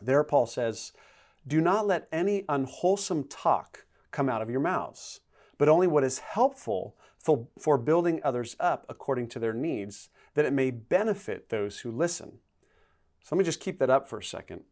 There 0.02 0.24
Paul 0.24 0.46
says, 0.46 0.94
"Do 1.46 1.60
not 1.60 1.88
let 1.88 2.08
any 2.12 2.46
unwholesome 2.48 3.26
talk 3.26 3.86
come 4.12 4.30
out 4.30 4.44
of 4.44 4.50
your 4.50 4.60
mouths, 4.60 5.22
but 5.58 5.70
only 5.70 5.88
what 5.88 6.04
is 6.04 6.20
helpful 6.20 6.96
for, 7.18 7.48
for 7.60 7.80
building 7.80 8.22
others 8.24 8.56
up 8.60 8.86
according 8.90 9.28
to 9.30 9.40
their 9.40 9.54
needs, 9.54 10.10
that 10.36 10.46
it 10.46 10.54
may 10.54 10.70
benefit 10.70 11.50
those 11.50 11.80
who 11.80 11.92
listen." 11.92 12.40
So 13.24 13.36
let 13.36 13.40
me 13.40 13.46
just 13.46 13.60
keep 13.60 13.80
that 13.80 13.90
up 13.90 14.08
for 14.08 14.20
a 14.20 14.24
second. 14.24 14.64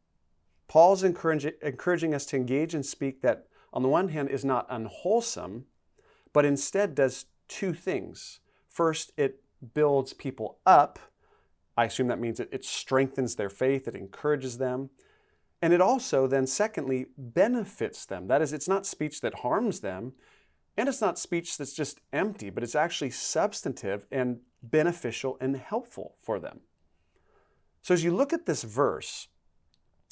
Paul's 0.67 1.03
encouraging, 1.03 1.53
encouraging 1.61 2.13
us 2.13 2.25
to 2.27 2.37
engage 2.37 2.73
and 2.73 2.85
speak 2.85 3.21
that, 3.21 3.47
on 3.73 3.81
the 3.81 3.89
one 3.89 4.09
hand, 4.09 4.29
is 4.29 4.45
not 4.45 4.67
unwholesome, 4.69 5.65
but 6.33 6.45
instead 6.45 6.95
does 6.95 7.25
two 7.47 7.73
things. 7.73 8.39
First, 8.67 9.11
it 9.17 9.41
builds 9.73 10.13
people 10.13 10.59
up. 10.65 10.99
I 11.77 11.85
assume 11.85 12.07
that 12.07 12.19
means 12.19 12.39
it, 12.39 12.49
it 12.51 12.63
strengthens 12.63 13.35
their 13.35 13.49
faith, 13.49 13.87
it 13.87 13.95
encourages 13.95 14.57
them. 14.57 14.89
And 15.61 15.73
it 15.73 15.81
also, 15.81 16.27
then, 16.27 16.47
secondly, 16.47 17.07
benefits 17.17 18.05
them. 18.05 18.27
That 18.27 18.41
is, 18.41 18.53
it's 18.53 18.67
not 18.67 18.85
speech 18.85 19.21
that 19.21 19.39
harms 19.39 19.79
them, 19.79 20.13
and 20.77 20.89
it's 20.89 21.01
not 21.01 21.17
speech 21.17 21.57
that's 21.57 21.73
just 21.73 22.01
empty, 22.11 22.49
but 22.49 22.61
it's 22.61 22.75
actually 22.75 23.09
substantive 23.09 24.05
and 24.11 24.39
beneficial 24.61 25.37
and 25.39 25.55
helpful 25.55 26.17
for 26.21 26.39
them. 26.39 26.61
So, 27.81 27.93
as 27.93 28.03
you 28.03 28.13
look 28.13 28.33
at 28.33 28.45
this 28.45 28.63
verse, 28.63 29.27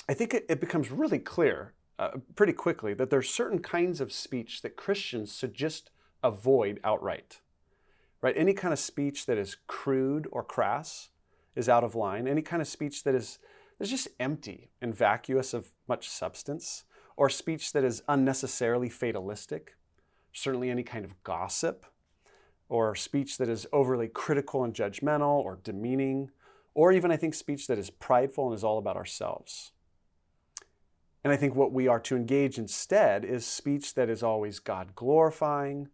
I 0.07 0.13
think 0.13 0.33
it, 0.33 0.45
it 0.49 0.59
becomes 0.59 0.91
really 0.91 1.19
clear 1.19 1.73
uh, 1.99 2.11
pretty 2.35 2.53
quickly 2.53 2.93
that 2.93 3.09
there's 3.09 3.29
certain 3.29 3.59
kinds 3.59 4.01
of 4.01 4.11
speech 4.11 4.61
that 4.61 4.75
Christians 4.75 5.37
should 5.37 5.53
just 5.53 5.89
avoid 6.23 6.79
outright. 6.83 7.41
Right? 8.21 8.35
Any 8.37 8.53
kind 8.53 8.71
of 8.71 8.79
speech 8.79 9.25
that 9.25 9.37
is 9.37 9.57
crude 9.67 10.27
or 10.31 10.43
crass 10.43 11.09
is 11.55 11.67
out 11.67 11.83
of 11.83 11.93
line. 11.93 12.27
Any 12.27 12.41
kind 12.41 12.61
of 12.61 12.67
speech 12.67 13.03
that 13.03 13.13
is, 13.13 13.37
is 13.79 13.89
just 13.89 14.07
empty 14.19 14.69
and 14.81 14.95
vacuous 14.95 15.53
of 15.53 15.71
much 15.87 16.07
substance, 16.07 16.85
or 17.17 17.29
speech 17.29 17.73
that 17.73 17.83
is 17.83 18.01
unnecessarily 18.07 18.89
fatalistic, 18.89 19.75
certainly 20.31 20.69
any 20.69 20.83
kind 20.83 21.05
of 21.05 21.21
gossip, 21.23 21.85
or 22.69 22.95
speech 22.95 23.37
that 23.37 23.49
is 23.49 23.67
overly 23.71 24.07
critical 24.07 24.63
and 24.63 24.73
judgmental 24.73 25.43
or 25.43 25.59
demeaning, 25.61 26.31
or 26.73 26.91
even 26.91 27.11
I 27.11 27.17
think 27.17 27.35
speech 27.35 27.67
that 27.67 27.77
is 27.77 27.89
prideful 27.89 28.47
and 28.47 28.55
is 28.55 28.63
all 28.63 28.79
about 28.79 28.95
ourselves. 28.95 29.73
And 31.23 31.31
I 31.31 31.37
think 31.37 31.55
what 31.55 31.71
we 31.71 31.87
are 31.87 31.99
to 32.01 32.15
engage 32.15 32.57
instead 32.57 33.23
is 33.23 33.45
speech 33.45 33.93
that 33.93 34.09
is 34.09 34.23
always 34.23 34.59
God 34.59 34.95
glorifying, 34.95 35.89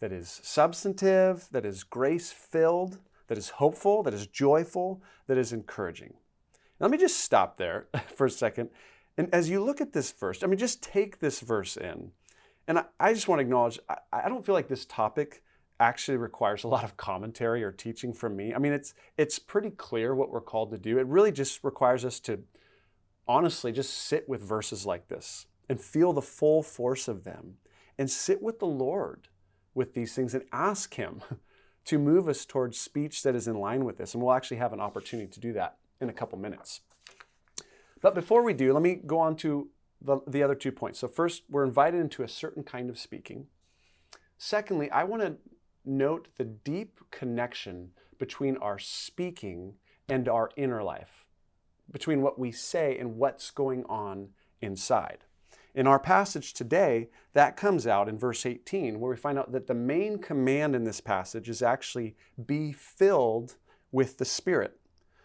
that 0.00 0.12
is 0.12 0.40
substantive, 0.42 1.48
that 1.52 1.64
is 1.64 1.84
grace 1.84 2.30
filled, 2.30 2.98
that 3.28 3.38
is 3.38 3.50
hopeful, 3.50 4.02
that 4.02 4.14
is 4.14 4.26
joyful, 4.26 5.02
that 5.26 5.38
is 5.38 5.52
encouraging. 5.52 6.14
Let 6.78 6.90
me 6.90 6.98
just 6.98 7.20
stop 7.20 7.56
there 7.56 7.88
for 8.14 8.26
a 8.26 8.30
second. 8.30 8.70
And 9.16 9.32
as 9.32 9.48
you 9.48 9.62
look 9.62 9.80
at 9.80 9.92
this 9.92 10.12
verse, 10.12 10.42
I 10.42 10.46
mean, 10.46 10.58
just 10.58 10.82
take 10.82 11.18
this 11.18 11.40
verse 11.40 11.76
in. 11.76 12.12
And 12.68 12.84
I, 12.98 13.14
just 13.14 13.28
want 13.28 13.38
to 13.38 13.44
acknowledge, 13.44 13.78
I, 13.88 13.96
I 14.12 14.28
don't 14.28 14.44
feel 14.44 14.54
like 14.54 14.68
this 14.68 14.84
topic 14.84 15.42
actually 15.78 16.16
requires 16.16 16.64
a 16.64 16.68
lot 16.68 16.84
of 16.84 16.96
commentary 16.96 17.62
or 17.62 17.70
teaching 17.70 18.12
from 18.12 18.36
me. 18.36 18.54
I 18.54 18.58
mean, 18.58 18.72
it's 18.72 18.94
it's 19.16 19.38
pretty 19.38 19.70
clear 19.70 20.14
what 20.14 20.30
we're 20.30 20.40
called 20.40 20.70
to 20.70 20.78
do. 20.78 20.98
It 20.98 21.06
really 21.06 21.32
just 21.32 21.62
requires 21.62 22.04
us 22.04 22.18
to 22.20 22.40
honestly 23.28 23.72
just 23.72 23.92
sit 23.92 24.28
with 24.28 24.40
verses 24.40 24.86
like 24.86 25.08
this 25.08 25.46
and 25.68 25.80
feel 25.80 26.12
the 26.12 26.22
full 26.22 26.62
force 26.62 27.08
of 27.08 27.24
them 27.24 27.54
and 27.98 28.10
sit 28.10 28.42
with 28.42 28.58
the 28.58 28.66
Lord 28.66 29.28
with 29.76 29.94
these 29.94 30.14
things 30.14 30.34
and 30.34 30.44
ask 30.52 30.94
him 30.94 31.20
to 31.84 31.98
move 31.98 32.28
us 32.28 32.44
towards 32.44 32.80
speech 32.80 33.22
that 33.22 33.36
is 33.36 33.46
in 33.46 33.54
line 33.54 33.84
with 33.84 33.98
this. 33.98 34.14
And 34.14 34.22
we'll 34.22 34.34
actually 34.34 34.56
have 34.56 34.72
an 34.72 34.80
opportunity 34.80 35.30
to 35.30 35.38
do 35.38 35.52
that 35.52 35.76
in 36.00 36.08
a 36.08 36.12
couple 36.12 36.38
minutes. 36.38 36.80
But 38.00 38.14
before 38.14 38.42
we 38.42 38.54
do, 38.54 38.72
let 38.72 38.82
me 38.82 38.94
go 38.94 39.18
on 39.18 39.36
to 39.36 39.68
the, 40.00 40.18
the 40.26 40.42
other 40.42 40.54
two 40.54 40.72
points. 40.72 40.98
So, 40.98 41.08
first, 41.08 41.42
we're 41.48 41.64
invited 41.64 42.00
into 42.00 42.22
a 42.22 42.28
certain 42.28 42.62
kind 42.62 42.90
of 42.90 42.98
speaking. 42.98 43.46
Secondly, 44.38 44.90
I 44.90 45.04
want 45.04 45.22
to 45.22 45.36
note 45.84 46.28
the 46.36 46.44
deep 46.44 47.00
connection 47.10 47.90
between 48.18 48.56
our 48.58 48.78
speaking 48.78 49.74
and 50.08 50.28
our 50.28 50.50
inner 50.56 50.82
life, 50.82 51.26
between 51.90 52.22
what 52.22 52.38
we 52.38 52.50
say 52.50 52.98
and 52.98 53.16
what's 53.16 53.50
going 53.50 53.84
on 53.84 54.30
inside. 54.60 55.24
In 55.76 55.86
our 55.86 56.00
passage 56.00 56.54
today, 56.54 57.10
that 57.34 57.58
comes 57.58 57.86
out 57.86 58.08
in 58.08 58.18
verse 58.18 58.46
18, 58.46 58.98
where 58.98 59.10
we 59.10 59.16
find 59.16 59.38
out 59.38 59.52
that 59.52 59.66
the 59.66 59.74
main 59.74 60.18
command 60.18 60.74
in 60.74 60.84
this 60.84 61.02
passage 61.02 61.50
is 61.50 61.60
actually 61.60 62.16
be 62.46 62.72
filled 62.72 63.56
with 63.92 64.16
the 64.16 64.24
Spirit. 64.24 64.80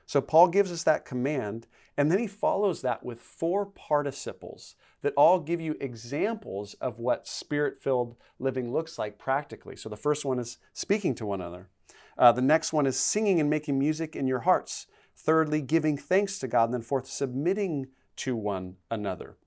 So 0.06 0.20
Paul 0.20 0.50
gives 0.50 0.70
us 0.70 0.84
that 0.84 1.06
command, 1.06 1.68
and 1.96 2.12
then 2.12 2.20
he 2.20 2.28
follows 2.28 2.82
that 2.82 3.02
with 3.02 3.22
four 3.22 3.66
participles 3.66 4.76
that 5.04 5.14
all 5.16 5.40
give 5.40 5.62
you 5.62 5.78
examples 5.80 6.74
of 6.82 7.00
what 7.00 7.26
spirit 7.26 7.80
filled 7.80 8.18
living 8.38 8.74
looks 8.74 9.00
like 9.00 9.18
practically. 9.18 9.78
So 9.78 9.88
the 9.88 9.96
first 9.96 10.26
one 10.26 10.38
is 10.38 10.58
speaking 10.74 11.16
to 11.16 11.26
one 11.26 11.40
another, 11.40 11.70
uh, 12.18 12.34
the 12.34 12.42
next 12.42 12.74
one 12.74 12.86
is 12.86 13.00
singing 13.00 13.40
and 13.40 13.50
making 13.50 13.80
music 13.80 14.18
in 14.18 14.28
your 14.28 14.42
hearts. 14.42 14.86
Thirdly, 15.16 15.62
giving 15.62 15.98
thanks 15.98 16.40
to 16.40 16.48
God. 16.50 16.66
And 16.66 16.74
then 16.74 16.82
fourth, 16.82 17.08
submitting 17.08 17.88
to 18.18 18.36
one 18.36 18.76
another. 18.90 19.38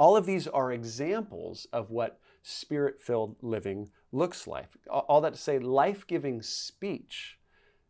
All 0.00 0.16
of 0.16 0.24
these 0.24 0.46
are 0.46 0.72
examples 0.72 1.66
of 1.74 1.90
what 1.90 2.18
spirit 2.42 2.98
filled 2.98 3.36
living 3.42 3.90
looks 4.12 4.46
like. 4.46 4.70
All 4.88 5.20
that 5.20 5.34
to 5.34 5.38
say, 5.38 5.58
life 5.58 6.06
giving 6.06 6.40
speech 6.40 7.38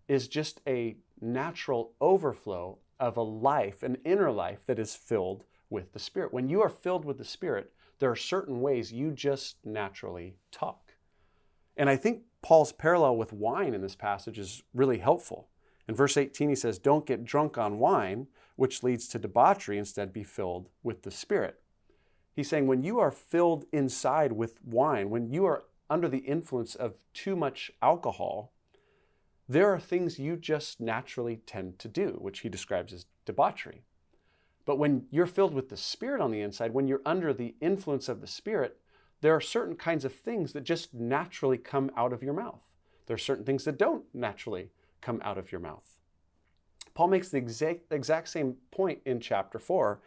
is 0.08 0.26
just 0.26 0.60
a 0.66 0.96
natural 1.20 1.92
overflow 2.00 2.78
of 2.98 3.16
a 3.16 3.22
life, 3.22 3.84
an 3.84 3.96
inner 4.04 4.32
life 4.32 4.66
that 4.66 4.80
is 4.80 4.96
filled 4.96 5.44
with 5.70 5.92
the 5.92 6.00
Spirit. 6.00 6.32
When 6.32 6.48
you 6.48 6.60
are 6.62 6.68
filled 6.68 7.04
with 7.04 7.16
the 7.16 7.24
Spirit, 7.24 7.72
there 8.00 8.10
are 8.10 8.16
certain 8.16 8.60
ways 8.60 8.90
you 8.90 9.12
just 9.12 9.64
naturally 9.64 10.34
talk. 10.50 10.94
And 11.76 11.88
I 11.88 11.94
think 11.94 12.22
Paul's 12.42 12.72
parallel 12.72 13.18
with 13.18 13.32
wine 13.32 13.72
in 13.72 13.82
this 13.82 13.94
passage 13.94 14.36
is 14.36 14.64
really 14.74 14.98
helpful. 14.98 15.46
In 15.86 15.94
verse 15.94 16.16
18, 16.16 16.48
he 16.48 16.56
says, 16.56 16.80
Don't 16.80 17.06
get 17.06 17.24
drunk 17.24 17.56
on 17.56 17.78
wine, 17.78 18.26
which 18.56 18.82
leads 18.82 19.06
to 19.08 19.20
debauchery, 19.20 19.78
instead 19.78 20.12
be 20.12 20.24
filled 20.24 20.70
with 20.82 21.02
the 21.02 21.12
Spirit. 21.12 21.59
He's 22.40 22.48
saying 22.48 22.68
when 22.68 22.82
you 22.82 22.98
are 22.98 23.10
filled 23.10 23.66
inside 23.70 24.32
with 24.32 24.64
wine, 24.64 25.10
when 25.10 25.30
you 25.30 25.44
are 25.44 25.64
under 25.90 26.08
the 26.08 26.20
influence 26.20 26.74
of 26.74 26.94
too 27.12 27.36
much 27.36 27.70
alcohol, 27.82 28.54
there 29.46 29.70
are 29.70 29.78
things 29.78 30.18
you 30.18 30.38
just 30.38 30.80
naturally 30.80 31.36
tend 31.44 31.78
to 31.80 31.86
do, 31.86 32.16
which 32.18 32.40
he 32.40 32.48
describes 32.48 32.94
as 32.94 33.04
debauchery. 33.26 33.82
But 34.64 34.78
when 34.78 35.04
you're 35.10 35.26
filled 35.26 35.52
with 35.52 35.68
the 35.68 35.76
Spirit 35.76 36.22
on 36.22 36.30
the 36.30 36.40
inside, 36.40 36.72
when 36.72 36.88
you're 36.88 37.02
under 37.04 37.34
the 37.34 37.56
influence 37.60 38.08
of 38.08 38.22
the 38.22 38.26
Spirit, 38.26 38.78
there 39.20 39.34
are 39.34 39.40
certain 39.42 39.76
kinds 39.76 40.06
of 40.06 40.14
things 40.14 40.54
that 40.54 40.64
just 40.64 40.94
naturally 40.94 41.58
come 41.58 41.90
out 41.94 42.14
of 42.14 42.22
your 42.22 42.32
mouth. 42.32 42.62
There 43.04 43.16
are 43.16 43.18
certain 43.18 43.44
things 43.44 43.66
that 43.66 43.76
don't 43.76 44.04
naturally 44.14 44.70
come 45.02 45.20
out 45.22 45.36
of 45.36 45.52
your 45.52 45.60
mouth. 45.60 45.98
Paul 46.94 47.08
makes 47.08 47.28
the 47.28 47.36
exact, 47.36 47.92
exact 47.92 48.30
same 48.30 48.56
point 48.70 49.00
in 49.04 49.20
chapter 49.20 49.58
4. 49.58 50.00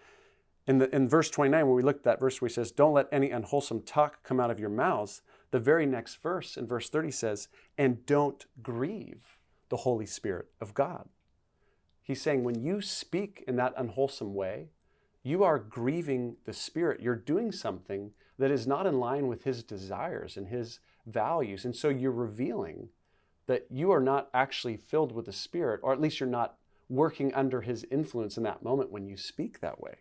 In, 0.65 0.77
the, 0.77 0.93
in 0.95 1.09
verse 1.09 1.29
29, 1.29 1.65
when 1.67 1.75
we 1.75 1.81
looked 1.81 1.99
at 1.99 2.03
that 2.05 2.19
verse 2.19 2.41
where 2.41 2.47
he 2.47 2.53
says, 2.53 2.71
Don't 2.71 2.93
let 2.93 3.09
any 3.11 3.31
unwholesome 3.31 3.81
talk 3.81 4.23
come 4.23 4.39
out 4.39 4.51
of 4.51 4.59
your 4.59 4.69
mouths, 4.69 5.21
the 5.51 5.59
very 5.59 5.85
next 5.85 6.21
verse 6.21 6.57
in 6.57 6.65
verse 6.65 6.89
30 6.89 7.11
says, 7.11 7.47
And 7.77 8.05
don't 8.05 8.45
grieve 8.61 9.37
the 9.69 9.77
Holy 9.77 10.05
Spirit 10.05 10.47
of 10.61 10.73
God. 10.73 11.09
He's 12.01 12.21
saying 12.21 12.43
when 12.43 12.61
you 12.61 12.81
speak 12.81 13.43
in 13.47 13.55
that 13.57 13.73
unwholesome 13.77 14.33
way, 14.33 14.69
you 15.23 15.43
are 15.43 15.57
grieving 15.57 16.35
the 16.45 16.53
Spirit. 16.53 17.01
You're 17.01 17.15
doing 17.15 17.51
something 17.51 18.11
that 18.37 18.51
is 18.51 18.67
not 18.67 18.85
in 18.85 18.99
line 18.99 19.27
with 19.27 19.43
His 19.43 19.63
desires 19.63 20.35
and 20.35 20.47
His 20.47 20.79
values. 21.05 21.65
And 21.65 21.75
so 21.75 21.89
you're 21.89 22.11
revealing 22.11 22.89
that 23.47 23.65
you 23.69 23.91
are 23.91 24.01
not 24.01 24.29
actually 24.33 24.77
filled 24.77 25.11
with 25.11 25.25
the 25.25 25.33
Spirit, 25.33 25.79
or 25.83 25.93
at 25.93 26.01
least 26.01 26.19
you're 26.19 26.27
not 26.27 26.55
working 26.89 27.33
under 27.33 27.61
His 27.61 27.85
influence 27.89 28.37
in 28.37 28.43
that 28.43 28.63
moment 28.63 28.91
when 28.91 29.07
you 29.07 29.15
speak 29.17 29.59
that 29.59 29.79
way. 29.79 29.95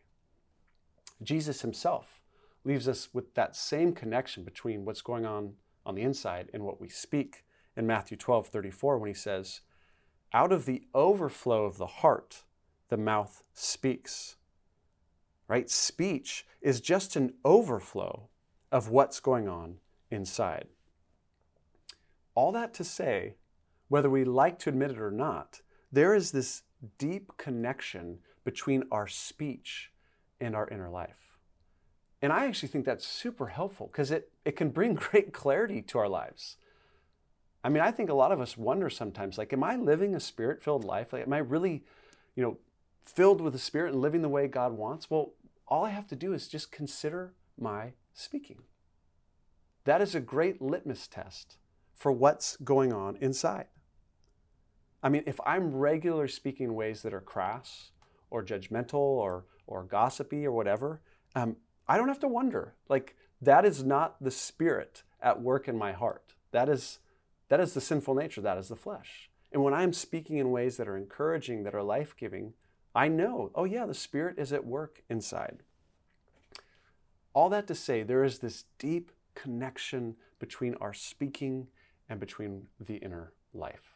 Jesus 1.22 1.62
Himself 1.62 2.20
leaves 2.64 2.88
us 2.88 3.08
with 3.12 3.34
that 3.34 3.56
same 3.56 3.92
connection 3.92 4.44
between 4.44 4.84
what's 4.84 5.02
going 5.02 5.26
on 5.26 5.54
on 5.84 5.94
the 5.94 6.02
inside 6.02 6.48
and 6.52 6.64
what 6.64 6.80
we 6.80 6.88
speak 6.88 7.44
in 7.76 7.86
Matthew 7.86 8.16
12 8.16 8.48
34 8.48 8.98
when 8.98 9.08
He 9.08 9.14
says, 9.14 9.60
out 10.32 10.52
of 10.52 10.64
the 10.64 10.82
overflow 10.94 11.64
of 11.64 11.76
the 11.76 11.86
heart, 11.86 12.44
the 12.88 12.96
mouth 12.96 13.42
speaks. 13.52 14.36
Right? 15.46 15.68
Speech 15.68 16.46
is 16.62 16.80
just 16.80 17.16
an 17.16 17.34
overflow 17.44 18.28
of 18.70 18.88
what's 18.88 19.20
going 19.20 19.48
on 19.48 19.76
inside. 20.10 20.68
All 22.34 22.52
that 22.52 22.72
to 22.74 22.84
say, 22.84 23.34
whether 23.88 24.08
we 24.08 24.24
like 24.24 24.58
to 24.60 24.70
admit 24.70 24.92
it 24.92 24.98
or 24.98 25.10
not, 25.10 25.60
there 25.90 26.14
is 26.14 26.32
this 26.32 26.62
deep 26.96 27.32
connection 27.36 28.20
between 28.44 28.84
our 28.90 29.06
speech 29.06 29.91
and 30.42 30.56
our 30.56 30.68
inner 30.68 30.90
life. 30.90 31.38
And 32.20 32.32
I 32.32 32.46
actually 32.46 32.68
think 32.68 32.84
that's 32.84 33.06
super 33.06 33.48
helpful 33.48 33.88
because 33.90 34.10
it, 34.10 34.30
it 34.44 34.56
can 34.56 34.70
bring 34.70 34.94
great 35.10 35.32
clarity 35.32 35.82
to 35.82 35.98
our 35.98 36.08
lives. 36.08 36.56
I 37.64 37.68
mean, 37.68 37.82
I 37.82 37.90
think 37.90 38.10
a 38.10 38.14
lot 38.14 38.32
of 38.32 38.40
us 38.40 38.56
wonder 38.56 38.90
sometimes, 38.90 39.38
like, 39.38 39.52
am 39.52 39.62
I 39.62 39.76
living 39.76 40.14
a 40.14 40.20
spirit 40.20 40.62
filled 40.62 40.84
life? 40.84 41.12
Like, 41.12 41.26
am 41.26 41.32
I 41.32 41.38
really, 41.38 41.84
you 42.34 42.42
know, 42.42 42.58
filled 43.04 43.40
with 43.40 43.52
the 43.52 43.58
Spirit 43.58 43.92
and 43.92 44.02
living 44.02 44.22
the 44.22 44.28
way 44.28 44.46
God 44.46 44.72
wants? 44.72 45.10
Well, 45.10 45.32
all 45.68 45.84
I 45.84 45.90
have 45.90 46.06
to 46.08 46.16
do 46.16 46.32
is 46.32 46.48
just 46.48 46.72
consider 46.72 47.34
my 47.58 47.92
speaking. 48.12 48.62
That 49.84 50.00
is 50.00 50.14
a 50.14 50.20
great 50.20 50.62
litmus 50.62 51.08
test 51.08 51.56
for 51.94 52.12
what's 52.12 52.56
going 52.56 52.92
on 52.92 53.16
inside. 53.20 53.66
I 55.02 55.08
mean, 55.08 55.24
if 55.26 55.40
I'm 55.44 55.74
regularly 55.74 56.28
speaking 56.28 56.66
in 56.66 56.74
ways 56.74 57.02
that 57.02 57.14
are 57.14 57.20
crass 57.20 57.90
or 58.32 58.42
judgmental 58.42 58.94
or, 58.94 59.44
or 59.66 59.84
gossipy 59.84 60.46
or 60.46 60.52
whatever, 60.52 61.00
um, 61.36 61.56
I 61.86 61.96
don't 61.96 62.08
have 62.08 62.20
to 62.20 62.28
wonder. 62.28 62.74
Like, 62.88 63.14
that 63.40 63.64
is 63.64 63.84
not 63.84 64.16
the 64.22 64.30
Spirit 64.30 65.02
at 65.20 65.42
work 65.42 65.68
in 65.68 65.76
my 65.76 65.92
heart. 65.92 66.34
That 66.50 66.68
is 66.68 66.98
that 67.48 67.60
is 67.60 67.74
the 67.74 67.82
sinful 67.82 68.14
nature, 68.14 68.40
that 68.40 68.56
is 68.56 68.68
the 68.68 68.76
flesh. 68.76 69.28
And 69.52 69.62
when 69.62 69.74
I'm 69.74 69.92
speaking 69.92 70.38
in 70.38 70.50
ways 70.50 70.78
that 70.78 70.88
are 70.88 70.96
encouraging, 70.96 71.64
that 71.64 71.74
are 71.74 71.82
life 71.82 72.16
giving, 72.16 72.54
I 72.94 73.08
know, 73.08 73.50
oh 73.54 73.64
yeah, 73.64 73.84
the 73.84 73.92
Spirit 73.92 74.38
is 74.38 74.54
at 74.54 74.64
work 74.64 75.02
inside. 75.10 75.62
All 77.34 77.50
that 77.50 77.66
to 77.66 77.74
say, 77.74 78.02
there 78.02 78.24
is 78.24 78.38
this 78.38 78.64
deep 78.78 79.10
connection 79.34 80.16
between 80.38 80.76
our 80.76 80.94
speaking 80.94 81.68
and 82.08 82.18
between 82.18 82.68
the 82.80 82.96
inner 82.96 83.34
life. 83.52 83.91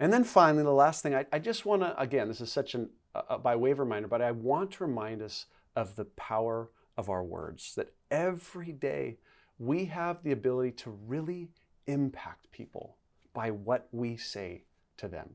And 0.00 0.10
then 0.10 0.24
finally, 0.24 0.64
the 0.64 0.70
last 0.70 1.02
thing, 1.02 1.14
I, 1.14 1.26
I 1.30 1.38
just 1.38 1.66
want 1.66 1.82
to, 1.82 1.98
again, 2.00 2.26
this 2.26 2.40
is 2.40 2.50
such 2.50 2.74
an, 2.74 2.88
uh, 3.14 3.36
by 3.36 3.54
way 3.54 3.70
of 3.70 3.78
reminder, 3.78 4.08
but 4.08 4.22
I 4.22 4.30
want 4.32 4.72
to 4.72 4.84
remind 4.84 5.20
us 5.20 5.44
of 5.76 5.94
the 5.94 6.06
power 6.06 6.70
of 6.96 7.10
our 7.10 7.22
words, 7.22 7.74
that 7.76 7.92
every 8.10 8.72
day 8.72 9.18
we 9.58 9.84
have 9.84 10.22
the 10.22 10.32
ability 10.32 10.72
to 10.72 10.90
really 10.90 11.50
impact 11.86 12.50
people 12.50 12.96
by 13.34 13.50
what 13.50 13.88
we 13.92 14.16
say 14.16 14.64
to 14.96 15.06
them. 15.06 15.30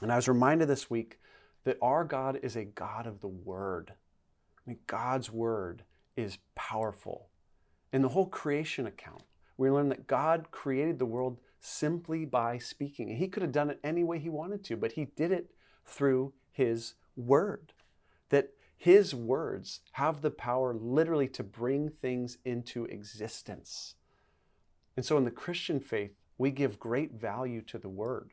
And 0.00 0.12
I 0.12 0.16
was 0.16 0.28
reminded 0.28 0.68
this 0.68 0.88
week 0.88 1.18
that 1.64 1.78
our 1.82 2.04
God 2.04 2.38
is 2.42 2.54
a 2.54 2.64
God 2.64 3.06
of 3.06 3.20
the 3.20 3.28
Word. 3.28 3.92
I 3.92 4.70
mean, 4.70 4.78
God's 4.86 5.30
Word 5.30 5.82
is 6.16 6.38
powerful. 6.54 7.28
In 7.92 8.02
the 8.02 8.10
whole 8.10 8.26
creation 8.26 8.86
account, 8.86 9.22
we 9.56 9.70
learn 9.70 9.88
that 9.88 10.06
God 10.06 10.52
created 10.52 10.98
the 10.98 11.06
world 11.06 11.38
simply 11.66 12.24
by 12.24 12.58
speaking. 12.58 13.16
He 13.16 13.28
could 13.28 13.42
have 13.42 13.52
done 13.52 13.70
it 13.70 13.80
any 13.82 14.04
way 14.04 14.18
he 14.18 14.28
wanted 14.28 14.64
to, 14.64 14.76
but 14.76 14.92
he 14.92 15.06
did 15.16 15.32
it 15.32 15.50
through 15.84 16.32
his 16.52 16.94
word. 17.16 17.72
That 18.30 18.50
his 18.76 19.14
words 19.14 19.80
have 19.92 20.20
the 20.20 20.30
power 20.30 20.74
literally 20.74 21.28
to 21.28 21.42
bring 21.42 21.88
things 21.88 22.38
into 22.44 22.84
existence. 22.84 23.94
And 24.96 25.04
so 25.04 25.16
in 25.16 25.24
the 25.24 25.30
Christian 25.30 25.80
faith, 25.80 26.12
we 26.38 26.50
give 26.50 26.78
great 26.78 27.14
value 27.14 27.62
to 27.62 27.78
the 27.78 27.88
word. 27.88 28.32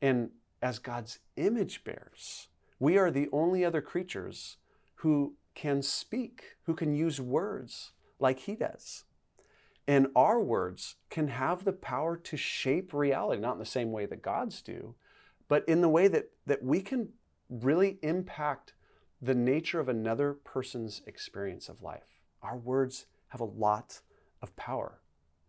And 0.00 0.30
as 0.62 0.78
God's 0.78 1.18
image 1.36 1.84
bears, 1.84 2.48
we 2.78 2.98
are 2.98 3.10
the 3.10 3.28
only 3.32 3.64
other 3.64 3.80
creatures 3.80 4.58
who 4.96 5.34
can 5.54 5.82
speak, 5.82 6.56
who 6.64 6.74
can 6.74 6.94
use 6.94 7.20
words 7.20 7.92
like 8.18 8.40
he 8.40 8.54
does. 8.54 9.04
And 9.88 10.08
our 10.16 10.40
words 10.40 10.96
can 11.10 11.28
have 11.28 11.64
the 11.64 11.72
power 11.72 12.16
to 12.16 12.36
shape 12.36 12.92
reality, 12.92 13.40
not 13.40 13.52
in 13.52 13.58
the 13.58 13.64
same 13.64 13.92
way 13.92 14.06
that 14.06 14.22
God's 14.22 14.60
do, 14.60 14.94
but 15.48 15.68
in 15.68 15.80
the 15.80 15.88
way 15.88 16.08
that, 16.08 16.30
that 16.46 16.62
we 16.62 16.80
can 16.80 17.10
really 17.48 17.98
impact 18.02 18.74
the 19.22 19.34
nature 19.34 19.80
of 19.80 19.88
another 19.88 20.32
person's 20.32 21.02
experience 21.06 21.68
of 21.68 21.82
life. 21.82 22.20
Our 22.42 22.56
words 22.56 23.06
have 23.28 23.40
a 23.40 23.44
lot 23.44 24.00
of 24.42 24.54
power. 24.56 25.00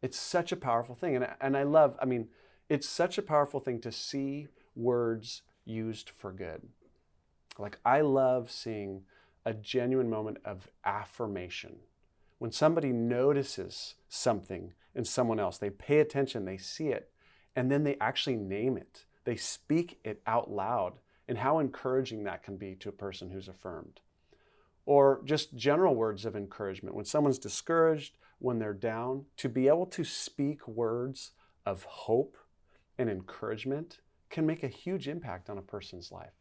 It's 0.01 0.17
such 0.17 0.51
a 0.51 0.57
powerful 0.57 0.95
thing. 0.95 1.15
And, 1.15 1.27
and 1.41 1.57
I 1.57 1.63
love, 1.63 1.97
I 2.01 2.05
mean, 2.05 2.27
it's 2.69 2.87
such 2.87 3.17
a 3.17 3.23
powerful 3.23 3.59
thing 3.59 3.81
to 3.81 3.91
see 3.91 4.47
words 4.75 5.41
used 5.65 6.09
for 6.09 6.31
good. 6.31 6.61
Like, 7.57 7.79
I 7.83 8.01
love 8.01 8.51
seeing 8.51 9.03
a 9.45 9.53
genuine 9.53 10.09
moment 10.09 10.37
of 10.45 10.67
affirmation. 10.85 11.77
When 12.39 12.51
somebody 12.51 12.91
notices 12.93 13.95
something 14.09 14.73
in 14.93 15.05
someone 15.05 15.39
else, 15.39 15.57
they 15.57 15.69
pay 15.69 15.99
attention, 15.99 16.45
they 16.45 16.57
see 16.57 16.89
it, 16.89 17.11
and 17.55 17.71
then 17.71 17.83
they 17.83 17.97
actually 17.99 18.35
name 18.35 18.77
it. 18.77 19.05
They 19.23 19.35
speak 19.35 19.99
it 20.03 20.21
out 20.27 20.51
loud, 20.51 20.93
and 21.27 21.39
how 21.39 21.59
encouraging 21.59 22.23
that 22.23 22.43
can 22.43 22.57
be 22.57 22.75
to 22.75 22.89
a 22.89 22.93
person 22.93 23.31
who's 23.31 23.47
affirmed. 23.47 23.99
Or 24.85 25.21
just 25.25 25.55
general 25.55 25.95
words 25.95 26.25
of 26.25 26.35
encouragement. 26.35 26.95
When 26.95 27.05
someone's 27.05 27.39
discouraged, 27.39 28.17
when 28.39 28.59
they're 28.59 28.73
down, 28.73 29.25
to 29.37 29.49
be 29.49 29.67
able 29.67 29.87
to 29.87 30.03
speak 30.03 30.65
words 30.67 31.31
of 31.65 31.83
hope 31.83 32.37
and 32.97 33.09
encouragement 33.09 33.99
can 34.29 34.45
make 34.45 34.63
a 34.63 34.69
huge 34.69 35.07
impact 35.07 35.49
on 35.49 35.57
a 35.57 35.61
person's 35.61 36.11
life. 36.11 36.36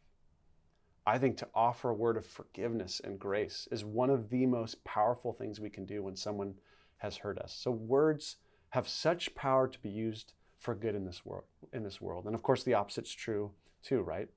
I 1.07 1.17
think 1.17 1.37
to 1.37 1.47
offer 1.55 1.89
a 1.89 1.95
word 1.95 2.17
of 2.17 2.25
forgiveness 2.25 2.99
and 3.01 3.17
grace 3.17 3.65
is 3.71 3.85
one 3.85 4.09
of 4.09 4.29
the 4.29 4.45
most 4.45 4.83
powerful 4.83 5.31
things 5.31 5.57
we 5.57 5.69
can 5.69 5.85
do 5.85 6.03
when 6.03 6.17
someone 6.17 6.55
has 6.97 7.15
hurt 7.15 7.39
us. 7.39 7.53
So 7.53 7.71
words 7.71 8.35
have 8.71 8.89
such 8.89 9.33
power 9.33 9.69
to 9.69 9.79
be 9.79 9.89
used 9.89 10.33
for 10.59 10.75
good 10.75 10.95
in 10.95 11.05
this 11.05 11.25
world. 11.25 11.45
In 11.71 11.83
this 11.83 12.01
world, 12.01 12.25
and 12.25 12.35
of 12.35 12.43
course, 12.43 12.63
the 12.63 12.73
opposite's 12.73 13.13
true 13.13 13.51
too, 13.81 14.01
right? 14.01 14.27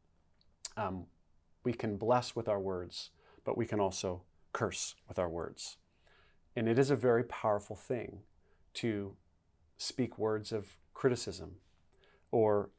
Um, 0.76 1.06
we 1.64 1.72
can 1.72 1.96
bless 1.96 2.36
with 2.36 2.48
our 2.48 2.60
words, 2.60 3.10
but 3.44 3.58
we 3.58 3.66
can 3.66 3.80
also 3.80 4.22
curse 4.52 4.94
with 5.08 5.18
our 5.18 5.28
words, 5.28 5.76
and 6.54 6.68
it 6.68 6.78
is 6.78 6.90
a 6.90 6.96
very 6.96 7.24
powerful 7.24 7.74
thing 7.74 8.20
to 8.74 9.16
speak 9.76 10.18
words 10.18 10.52
of 10.52 10.76
criticism, 10.94 11.56
or 12.30 12.70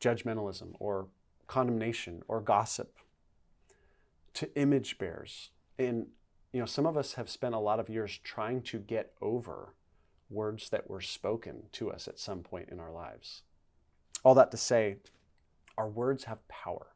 judgmentalism, 0.00 0.72
or 0.80 1.06
condemnation, 1.46 2.22
or 2.26 2.40
gossip 2.40 2.96
to 4.40 4.58
image 4.58 4.96
bears. 4.96 5.50
And 5.78 6.06
you 6.50 6.60
know, 6.60 6.66
some 6.66 6.86
of 6.86 6.96
us 6.96 7.14
have 7.14 7.28
spent 7.28 7.54
a 7.54 7.58
lot 7.58 7.78
of 7.78 7.90
years 7.90 8.18
trying 8.24 8.62
to 8.62 8.78
get 8.78 9.12
over 9.20 9.74
words 10.30 10.70
that 10.70 10.88
were 10.88 11.02
spoken 11.02 11.64
to 11.72 11.90
us 11.90 12.08
at 12.08 12.18
some 12.18 12.40
point 12.40 12.70
in 12.70 12.80
our 12.80 12.90
lives. 12.90 13.42
All 14.24 14.34
that 14.36 14.50
to 14.52 14.56
say, 14.56 14.96
our 15.76 15.88
words 15.88 16.24
have 16.24 16.46
power. 16.48 16.86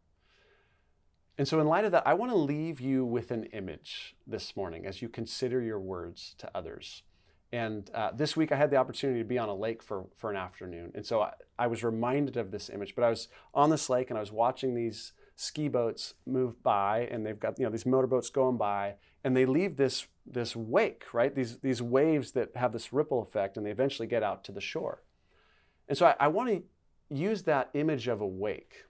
And 1.37 1.47
so, 1.47 1.61
in 1.61 1.67
light 1.67 1.85
of 1.85 1.93
that, 1.93 2.07
I 2.07 2.15
want 2.15 2.33
to 2.33 2.39
leave 2.39 2.81
you 2.81 3.05
with 3.05 3.31
an 3.31 3.45
image 3.47 4.17
this 4.27 4.57
morning 4.57 4.87
as 4.87 5.03
you 5.03 5.11
consider 5.11 5.61
your 5.61 5.81
words 5.81 6.35
to 6.39 6.51
others. 6.55 7.03
And 7.53 7.91
uh, 7.93 8.13
this 8.15 8.37
week, 8.37 8.53
I 8.53 8.57
had 8.57 8.71
the 8.71 8.77
opportunity 8.77 9.19
to 9.19 9.25
be 9.25 9.39
on 9.39 9.51
a 9.51 9.55
lake 9.55 9.83
for, 9.83 10.07
for 10.17 10.31
an 10.31 10.37
afternoon. 10.37 10.93
And 10.95 11.05
so, 11.05 11.21
I, 11.21 11.33
I 11.59 11.67
was 11.67 11.85
reminded 11.85 12.39
of 12.39 12.53
this 12.53 12.71
image. 12.71 12.95
But 12.95 13.05
I 13.05 13.11
was 13.11 13.29
on 13.53 13.69
this 13.69 13.91
lake 13.91 14.09
and 14.09 14.17
I 14.17 14.21
was 14.21 14.33
watching 14.33 14.75
these 14.75 15.13
ski 15.37 15.69
boats 15.69 16.15
move 16.27 16.63
by 16.63 17.09
and 17.11 17.27
they've 17.27 17.41
got 17.41 17.59
you 17.59 17.65
know 17.65 17.71
these 17.71 17.87
motorboats 17.87 18.31
going 18.31 18.57
by 18.57 18.95
and 19.25 19.37
they 19.37 19.47
leave 19.47 19.77
this 19.77 20.07
this 20.27 20.55
wake 20.55 21.13
right? 21.13 21.35
These 21.35 21.59
these 21.59 21.83
waves 21.83 22.33
that 22.33 22.51
have 22.57 22.73
this 22.73 22.93
ripple 22.93 23.23
effect 23.23 23.57
and 23.57 23.67
they 23.67 23.71
eventually 23.71 24.07
get 24.07 24.23
out 24.23 24.45
to 24.45 24.53
the 24.53 24.61
shore. 24.61 25.03
And 25.89 25.99
so 25.99 26.07
i, 26.07 26.15
I 26.21 26.29
want 26.29 26.51
to 26.51 26.63
use 27.15 27.43
that 27.43 27.71
image 27.75 28.09
of 28.09 28.21
a 28.21 28.27
wake 28.27 28.85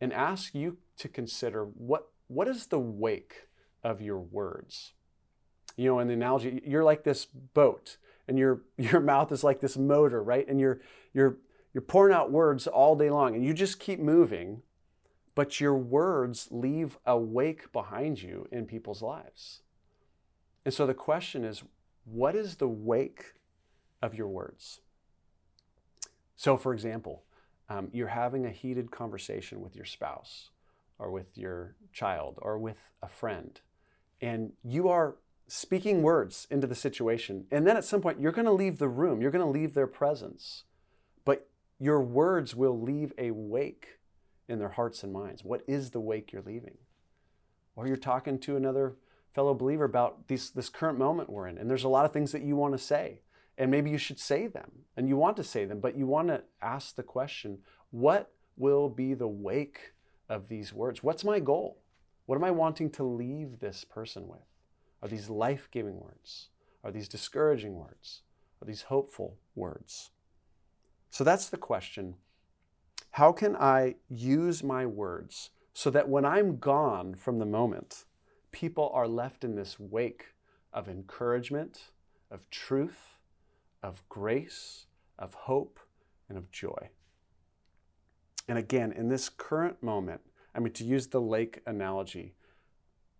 and 0.00 0.12
ask 0.12 0.54
you 0.54 0.78
to 0.98 1.08
consider 1.08 1.64
what 1.64 2.08
what 2.28 2.48
is 2.48 2.66
the 2.66 2.78
wake 2.78 3.48
of 3.82 4.00
your 4.00 4.18
words? 4.18 4.92
You 5.76 5.86
know 5.86 5.98
in 5.98 6.06
the 6.06 6.14
analogy 6.14 6.62
you're 6.64 6.84
like 6.84 7.02
this 7.02 7.26
boat 7.26 7.96
and 8.28 8.38
your 8.38 8.62
your 8.78 9.00
mouth 9.00 9.32
is 9.32 9.42
like 9.42 9.60
this 9.60 9.76
motor 9.76 10.22
right? 10.22 10.46
And 10.48 10.60
you're 10.60 10.80
you're 11.12 11.38
you're 11.74 11.82
pouring 11.82 12.14
out 12.14 12.30
words 12.30 12.66
all 12.68 12.94
day 12.94 13.10
long 13.10 13.34
and 13.34 13.44
you 13.44 13.52
just 13.52 13.80
keep 13.80 13.98
moving 13.98 14.62
but 15.34 15.60
your 15.60 15.76
words 15.76 16.48
leave 16.50 16.98
a 17.06 17.16
wake 17.16 17.72
behind 17.72 18.22
you 18.22 18.46
in 18.52 18.66
people's 18.66 19.02
lives. 19.02 19.62
And 20.64 20.72
so 20.72 20.86
the 20.86 20.94
question 20.94 21.44
is 21.44 21.62
what 22.04 22.34
is 22.34 22.56
the 22.56 22.68
wake 22.68 23.34
of 24.02 24.14
your 24.14 24.28
words? 24.28 24.80
So, 26.36 26.56
for 26.56 26.72
example, 26.74 27.22
um, 27.68 27.88
you're 27.92 28.08
having 28.08 28.44
a 28.44 28.50
heated 28.50 28.90
conversation 28.90 29.60
with 29.60 29.76
your 29.76 29.84
spouse 29.84 30.50
or 30.98 31.10
with 31.10 31.38
your 31.38 31.76
child 31.92 32.38
or 32.42 32.58
with 32.58 32.90
a 33.02 33.08
friend, 33.08 33.60
and 34.20 34.52
you 34.62 34.88
are 34.88 35.16
speaking 35.46 36.02
words 36.02 36.46
into 36.50 36.66
the 36.66 36.74
situation. 36.74 37.46
And 37.50 37.66
then 37.66 37.76
at 37.76 37.84
some 37.84 38.00
point, 38.00 38.20
you're 38.20 38.32
going 38.32 38.46
to 38.46 38.52
leave 38.52 38.78
the 38.78 38.88
room, 38.88 39.20
you're 39.20 39.30
going 39.30 39.44
to 39.44 39.50
leave 39.50 39.74
their 39.74 39.86
presence, 39.86 40.64
but 41.24 41.48
your 41.78 42.02
words 42.02 42.54
will 42.54 42.80
leave 42.80 43.12
a 43.18 43.30
wake 43.30 43.98
in 44.48 44.58
their 44.58 44.70
hearts 44.70 45.02
and 45.02 45.12
minds. 45.12 45.44
What 45.44 45.62
is 45.66 45.90
the 45.90 46.00
wake 46.00 46.32
you're 46.32 46.42
leaving? 46.42 46.78
Or 47.76 47.86
you're 47.86 47.96
talking 47.96 48.38
to 48.40 48.56
another 48.56 48.96
fellow 49.32 49.54
believer 49.54 49.84
about 49.84 50.28
this, 50.28 50.50
this 50.50 50.68
current 50.68 50.98
moment 50.98 51.30
we're 51.30 51.48
in, 51.48 51.58
and 51.58 51.70
there's 51.70 51.84
a 51.84 51.88
lot 51.88 52.04
of 52.04 52.12
things 52.12 52.32
that 52.32 52.42
you 52.42 52.56
want 52.56 52.74
to 52.74 52.78
say. 52.78 53.20
And 53.58 53.70
maybe 53.70 53.90
you 53.90 53.98
should 53.98 54.18
say 54.18 54.46
them, 54.46 54.70
and 54.96 55.08
you 55.08 55.16
want 55.16 55.36
to 55.36 55.44
say 55.44 55.64
them, 55.64 55.80
but 55.80 55.96
you 55.96 56.06
want 56.06 56.28
to 56.28 56.42
ask 56.60 56.96
the 56.96 57.02
question 57.02 57.58
what 57.90 58.32
will 58.56 58.88
be 58.88 59.14
the 59.14 59.28
wake 59.28 59.92
of 60.28 60.48
these 60.48 60.72
words? 60.72 61.02
What's 61.02 61.24
my 61.24 61.38
goal? 61.38 61.78
What 62.26 62.36
am 62.36 62.44
I 62.44 62.50
wanting 62.50 62.90
to 62.92 63.04
leave 63.04 63.60
this 63.60 63.84
person 63.84 64.28
with? 64.28 64.40
Are 65.02 65.08
these 65.08 65.28
life 65.28 65.68
giving 65.70 66.00
words? 66.00 66.48
Are 66.84 66.90
these 66.90 67.08
discouraging 67.08 67.74
words? 67.74 68.22
Are 68.60 68.66
these 68.66 68.82
hopeful 68.82 69.36
words? 69.54 70.10
So 71.10 71.24
that's 71.24 71.48
the 71.48 71.56
question 71.56 72.14
how 73.12 73.30
can 73.30 73.56
I 73.56 73.96
use 74.08 74.62
my 74.62 74.86
words 74.86 75.50
so 75.74 75.90
that 75.90 76.08
when 76.08 76.24
I'm 76.24 76.56
gone 76.56 77.14
from 77.14 77.38
the 77.38 77.46
moment, 77.46 78.04
people 78.52 78.90
are 78.94 79.06
left 79.06 79.44
in 79.44 79.54
this 79.54 79.78
wake 79.78 80.34
of 80.72 80.88
encouragement, 80.88 81.90
of 82.30 82.48
truth, 82.48 83.18
of 83.82 84.02
grace, 84.08 84.86
of 85.18 85.34
hope, 85.34 85.78
and 86.28 86.38
of 86.38 86.50
joy? 86.50 86.88
And 88.48 88.56
again, 88.56 88.92
in 88.92 89.08
this 89.08 89.28
current 89.28 89.82
moment, 89.82 90.22
I 90.54 90.60
mean, 90.60 90.72
to 90.74 90.84
use 90.84 91.06
the 91.06 91.20
lake 91.20 91.60
analogy, 91.66 92.34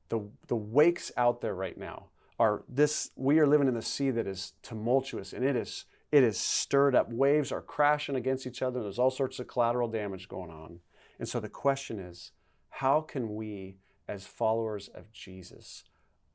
the, 0.09 0.22
the 0.46 0.57
wakes 0.57 1.12
out 1.18 1.42
there 1.42 1.55
right 1.55 1.76
now 1.76 2.07
are 2.38 2.62
this 2.66 3.11
we 3.14 3.38
are 3.38 3.46
living 3.46 3.68
in 3.68 3.74
the 3.74 3.83
sea 3.83 4.11
that 4.11 4.26
is 4.26 4.55
tumultuous 4.62 5.35
and 5.35 5.44
it 5.44 5.55
is 5.55 5.85
it 6.12 6.22
is 6.22 6.38
stirred 6.38 6.94
up. 6.94 7.11
Waves 7.11 7.51
are 7.51 7.62
crashing 7.62 8.14
against 8.14 8.46
each 8.46 8.61
other. 8.61 8.83
There's 8.83 8.98
all 8.98 9.11
sorts 9.11 9.40
of 9.40 9.48
collateral 9.48 9.88
damage 9.88 10.29
going 10.29 10.51
on. 10.51 10.81
And 11.18 11.27
so 11.27 11.40
the 11.40 11.48
question 11.48 11.98
is 11.98 12.33
how 12.68 13.01
can 13.01 13.35
we, 13.35 13.79
as 14.07 14.27
followers 14.27 14.88
of 14.88 15.11
Jesus, 15.11 15.85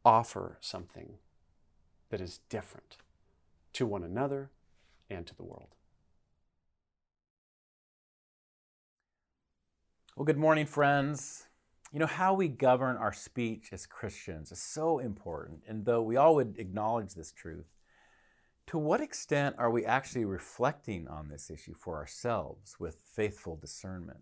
offer 0.04 0.58
something 0.62 1.20
that 2.10 2.20
is 2.20 2.40
different 2.50 2.98
to 3.74 3.86
one 3.86 4.04
another 4.04 4.50
and 5.10 5.28
to 5.28 5.36
the 5.36 5.44
world? 5.44 5.76
Well, 10.16 10.26
good 10.26 10.38
morning, 10.38 10.66
friends. 10.66 11.46
You 11.94 12.00
know, 12.00 12.08
how 12.08 12.34
we 12.34 12.48
govern 12.48 12.98
our 12.98 13.14
speech 13.14 13.70
as 13.72 13.86
Christians 13.86 14.52
is 14.52 14.60
so 14.60 14.98
important. 14.98 15.62
And 15.68 15.86
though 15.86 16.02
we 16.02 16.18
all 16.18 16.34
would 16.36 16.56
acknowledge 16.58 17.14
this 17.14 17.32
truth, 17.32 17.68
to 18.68 18.78
what 18.78 19.02
extent 19.02 19.56
are 19.58 19.72
we 19.72 19.86
actually 19.86 20.26
reflecting 20.26 21.08
on 21.08 21.28
this 21.28 21.50
issue 21.50 21.74
for 21.74 21.96
ourselves 21.96 22.76
with 22.80 23.02
faithful 23.14 23.56
discernment? 23.56 24.20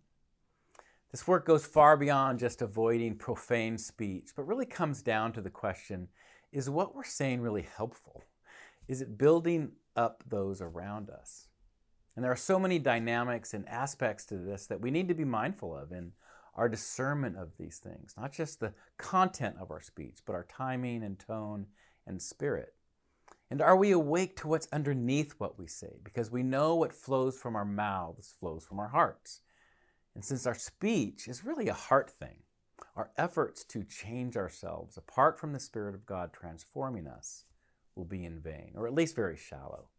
This 1.12 1.28
work 1.28 1.46
goes 1.46 1.66
far 1.66 1.98
beyond 1.98 2.40
just 2.40 2.62
avoiding 2.62 3.16
profane 3.16 3.78
speech, 3.78 4.30
but 4.36 4.48
really 4.48 4.66
comes 4.66 5.02
down 5.02 5.34
to 5.34 5.42
the 5.42 5.50
question 5.50 6.10
is 6.52 6.70
what 6.70 6.96
we're 6.96 7.04
saying 7.04 7.42
really 7.42 7.68
helpful? 7.76 8.24
Is 8.88 9.02
it 9.02 9.18
building 9.18 9.72
up 9.96 10.24
those 10.28 10.62
around 10.62 11.10
us. 11.10 11.48
And 12.16 12.24
there 12.24 12.32
are 12.32 12.38
so 12.38 12.60
many 12.60 12.80
dynamics 12.80 13.54
and 13.54 13.68
aspects 13.68 14.26
to 14.26 14.38
this 14.38 14.68
that 14.68 14.82
we 14.82 14.92
need 14.92 15.08
to 15.08 15.14
be 15.14 15.26
mindful 15.26 15.76
of 15.76 15.92
in 15.92 16.12
our 16.56 16.70
discernment 16.70 17.36
of 17.38 17.58
these 17.58 17.78
things, 17.78 18.14
not 18.18 18.32
just 18.32 18.60
the 18.60 18.74
content 18.98 19.58
of 19.60 19.72
our 19.72 19.82
speech, 19.82 20.20
but 20.26 20.34
our 20.34 20.46
timing 20.50 21.04
and 21.04 21.20
tone 21.20 21.68
and 22.08 22.22
spirit. 22.22 22.74
And 23.50 23.62
are 23.62 23.76
we 23.76 23.92
awake 23.92 24.36
to 24.38 24.48
what's 24.48 24.68
underneath 24.72 25.34
what 25.38 25.60
we 25.60 25.68
say? 25.68 26.00
Because 26.04 26.32
we 26.32 26.44
know 26.44 26.76
what 26.76 26.94
flows 26.94 27.38
from 27.38 27.56
our 27.56 27.66
mouths 27.66 28.34
flows 28.40 28.66
from 28.66 28.80
our 28.80 28.88
hearts. 28.88 29.42
And 30.16 30.26
since 30.26 30.48
our 30.48 30.56
speech 30.56 31.28
is 31.28 31.46
really 31.46 31.68
a 31.68 31.74
heart 31.74 32.10
thing, 32.10 32.40
our 32.96 33.12
efforts 33.18 33.64
to 33.66 33.84
change 33.84 34.36
ourselves 34.36 34.98
apart 34.98 35.40
from 35.40 35.54
the 35.54 35.60
Spirit 35.60 35.94
of 35.94 36.06
God 36.06 36.32
transforming 36.34 37.08
us 37.08 37.44
will 37.96 38.06
be 38.06 38.26
in 38.26 38.40
vain, 38.40 38.72
or 38.76 38.88
at 38.88 38.94
least 38.94 39.16
very 39.16 39.38
shallow. 39.38 39.90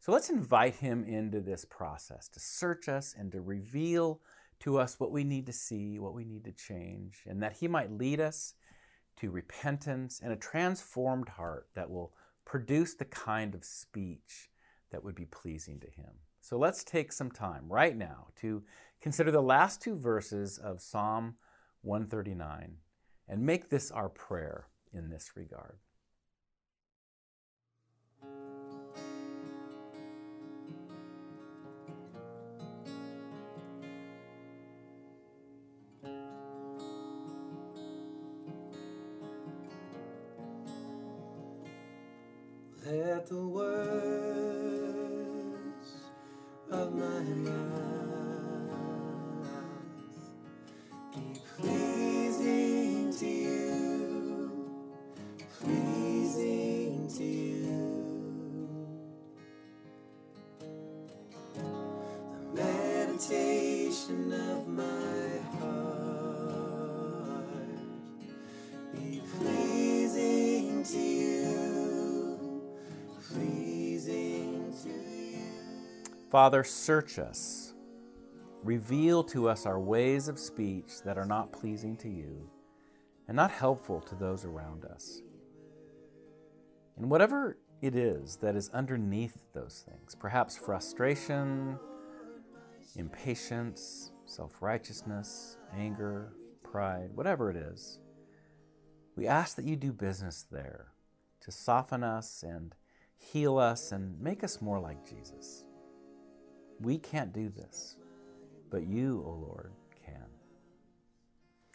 So 0.00 0.12
let's 0.12 0.30
invite 0.30 0.76
Him 0.76 1.04
into 1.04 1.40
this 1.40 1.64
process 1.64 2.28
to 2.28 2.40
search 2.40 2.88
us 2.88 3.14
and 3.16 3.32
to 3.32 3.40
reveal 3.40 4.20
to 4.60 4.78
us 4.78 5.00
what 5.00 5.10
we 5.10 5.24
need 5.24 5.46
to 5.46 5.52
see, 5.52 5.98
what 5.98 6.14
we 6.14 6.24
need 6.24 6.44
to 6.44 6.52
change, 6.52 7.22
and 7.26 7.42
that 7.42 7.54
He 7.54 7.68
might 7.68 7.90
lead 7.90 8.20
us 8.20 8.54
to 9.16 9.30
repentance 9.30 10.20
and 10.22 10.32
a 10.32 10.36
transformed 10.36 11.30
heart 11.30 11.68
that 11.74 11.90
will 11.90 12.12
produce 12.44 12.94
the 12.94 13.04
kind 13.04 13.54
of 13.54 13.64
speech 13.64 14.50
that 14.90 15.02
would 15.02 15.14
be 15.14 15.26
pleasing 15.26 15.80
to 15.80 15.90
Him. 15.90 16.12
So 16.40 16.58
let's 16.58 16.84
take 16.84 17.10
some 17.10 17.30
time 17.30 17.64
right 17.68 17.96
now 17.96 18.28
to 18.40 18.62
consider 19.00 19.30
the 19.30 19.42
last 19.42 19.80
two 19.80 19.96
verses 19.96 20.58
of 20.58 20.82
Psalm 20.82 21.36
139 21.82 22.76
and 23.28 23.46
make 23.46 23.70
this 23.70 23.90
our 23.90 24.08
prayer 24.08 24.68
in 24.92 25.10
this 25.10 25.32
regard. 25.36 25.78
Of 63.14 64.66
my 64.66 64.82
heart 65.60 66.26
be 68.92 69.22
pleasing 69.38 70.82
to 70.82 70.98
you. 70.98 71.24
Father, 76.28 76.64
search 76.64 77.20
us. 77.20 77.74
Reveal 78.64 79.22
to 79.22 79.48
us 79.48 79.64
our 79.64 79.78
ways 79.78 80.26
of 80.26 80.36
speech 80.36 81.02
that 81.04 81.16
are 81.16 81.24
not 81.24 81.52
pleasing 81.52 81.96
to 81.98 82.08
you 82.08 82.50
and 83.28 83.36
not 83.36 83.52
helpful 83.52 84.00
to 84.00 84.16
those 84.16 84.44
around 84.44 84.84
us. 84.84 85.22
And 86.96 87.08
whatever 87.08 87.58
it 87.80 87.94
is 87.94 88.38
that 88.38 88.56
is 88.56 88.70
underneath 88.70 89.44
those 89.52 89.84
things, 89.88 90.16
perhaps 90.16 90.56
frustration, 90.56 91.78
impatience, 92.96 94.12
self 94.26 94.60
righteousness, 94.60 95.58
anger, 95.76 96.32
pride, 96.62 97.10
whatever 97.14 97.50
it 97.50 97.56
is, 97.56 98.00
we 99.16 99.26
ask 99.26 99.56
that 99.56 99.64
you 99.64 99.76
do 99.76 99.92
business 99.92 100.44
there 100.50 100.88
to 101.40 101.52
soften 101.52 102.02
us 102.02 102.42
and 102.42 102.74
heal 103.16 103.58
us 103.58 103.92
and 103.92 104.20
make 104.20 104.42
us 104.42 104.60
more 104.60 104.80
like 104.80 105.08
Jesus. 105.08 105.64
We 106.80 106.98
can't 106.98 107.32
do 107.32 107.48
this, 107.48 107.96
but 108.70 108.86
you, 108.86 109.22
O 109.26 109.30
Lord, 109.30 109.72
can. 110.04 110.26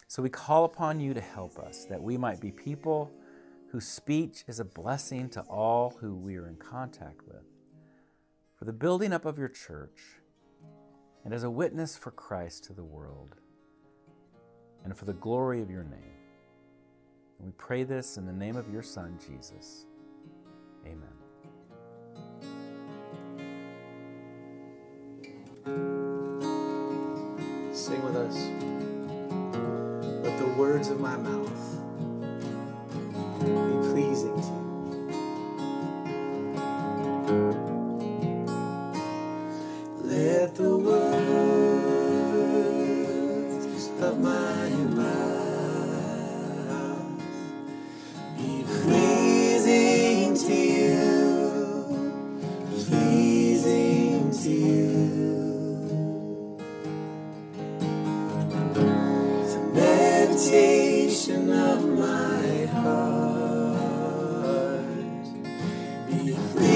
So 0.08 0.22
we 0.22 0.30
call 0.30 0.66
upon 0.66 1.00
you 1.00 1.14
to 1.14 1.22
help 1.22 1.58
us 1.58 1.86
that 1.86 2.02
we 2.02 2.18
might 2.18 2.42
be 2.42 2.52
people 2.52 3.12
whose 3.72 3.88
speech 3.88 4.44
is 4.48 4.60
a 4.60 4.66
blessing 4.66 5.30
to 5.30 5.42
all 5.42 5.98
who 6.02 6.16
we 6.16 6.36
are 6.36 6.48
in 6.48 6.56
contact 6.56 7.22
with, 7.28 7.44
for 8.58 8.66
the 8.66 8.74
building 8.74 9.14
up 9.14 9.26
of 9.26 9.38
your 9.38 9.48
church, 9.48 10.00
and 11.24 11.34
as 11.34 11.44
a 11.44 11.50
witness 11.50 11.98
for 11.98 12.12
Christ 12.12 12.64
to 12.66 12.74
the 12.74 12.84
world, 12.84 13.36
and 14.84 14.96
for 14.96 15.06
the 15.06 15.14
glory 15.14 15.62
of 15.62 15.70
your 15.70 15.84
name. 15.84 16.16
And 17.38 17.48
we 17.48 17.54
pray 17.58 17.84
this 17.84 18.18
in 18.18 18.26
the 18.26 18.34
name 18.34 18.56
of 18.56 18.72
your 18.72 18.82
Son, 18.82 19.18
Jesus. 19.26 19.86
Amen. 20.86 21.10
Sing 27.74 28.04
with 28.04 28.16
us. 28.16 28.36
Let 30.24 30.38
the 30.40 30.54
words 30.58 30.90
of 30.90 31.00
my 31.00 31.16
mouth 31.18 31.59
be 66.26 66.69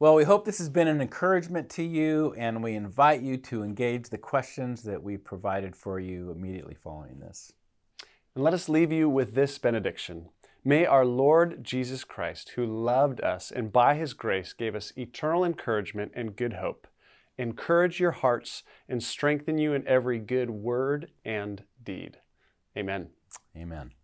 Well, 0.00 0.14
we 0.14 0.22
hope 0.22 0.44
this 0.44 0.58
has 0.58 0.68
been 0.68 0.86
an 0.86 1.00
encouragement 1.00 1.68
to 1.70 1.82
you, 1.82 2.32
and 2.38 2.62
we 2.62 2.76
invite 2.76 3.20
you 3.20 3.36
to 3.38 3.64
engage 3.64 4.10
the 4.10 4.18
questions 4.18 4.84
that 4.84 5.02
we 5.02 5.16
provided 5.16 5.74
for 5.74 5.98
you 5.98 6.30
immediately 6.30 6.76
following 6.76 7.18
this. 7.18 7.52
And 8.36 8.44
let 8.44 8.54
us 8.54 8.68
leave 8.68 8.92
you 8.92 9.08
with 9.08 9.34
this 9.34 9.58
benediction. 9.58 10.28
May 10.64 10.86
our 10.86 11.04
Lord 11.04 11.64
Jesus 11.64 12.04
Christ, 12.04 12.50
who 12.50 12.64
loved 12.64 13.20
us 13.22 13.50
and 13.50 13.72
by 13.72 13.96
his 13.96 14.12
grace 14.12 14.52
gave 14.52 14.76
us 14.76 14.92
eternal 14.96 15.44
encouragement 15.44 16.12
and 16.14 16.36
good 16.36 16.52
hope, 16.52 16.86
encourage 17.36 17.98
your 17.98 18.12
hearts 18.12 18.62
and 18.88 19.02
strengthen 19.02 19.58
you 19.58 19.72
in 19.72 19.84
every 19.88 20.20
good 20.20 20.50
word 20.50 21.10
and 21.24 21.64
deed. 21.82 22.18
Amen. 22.76 23.08
Amen. 23.56 23.97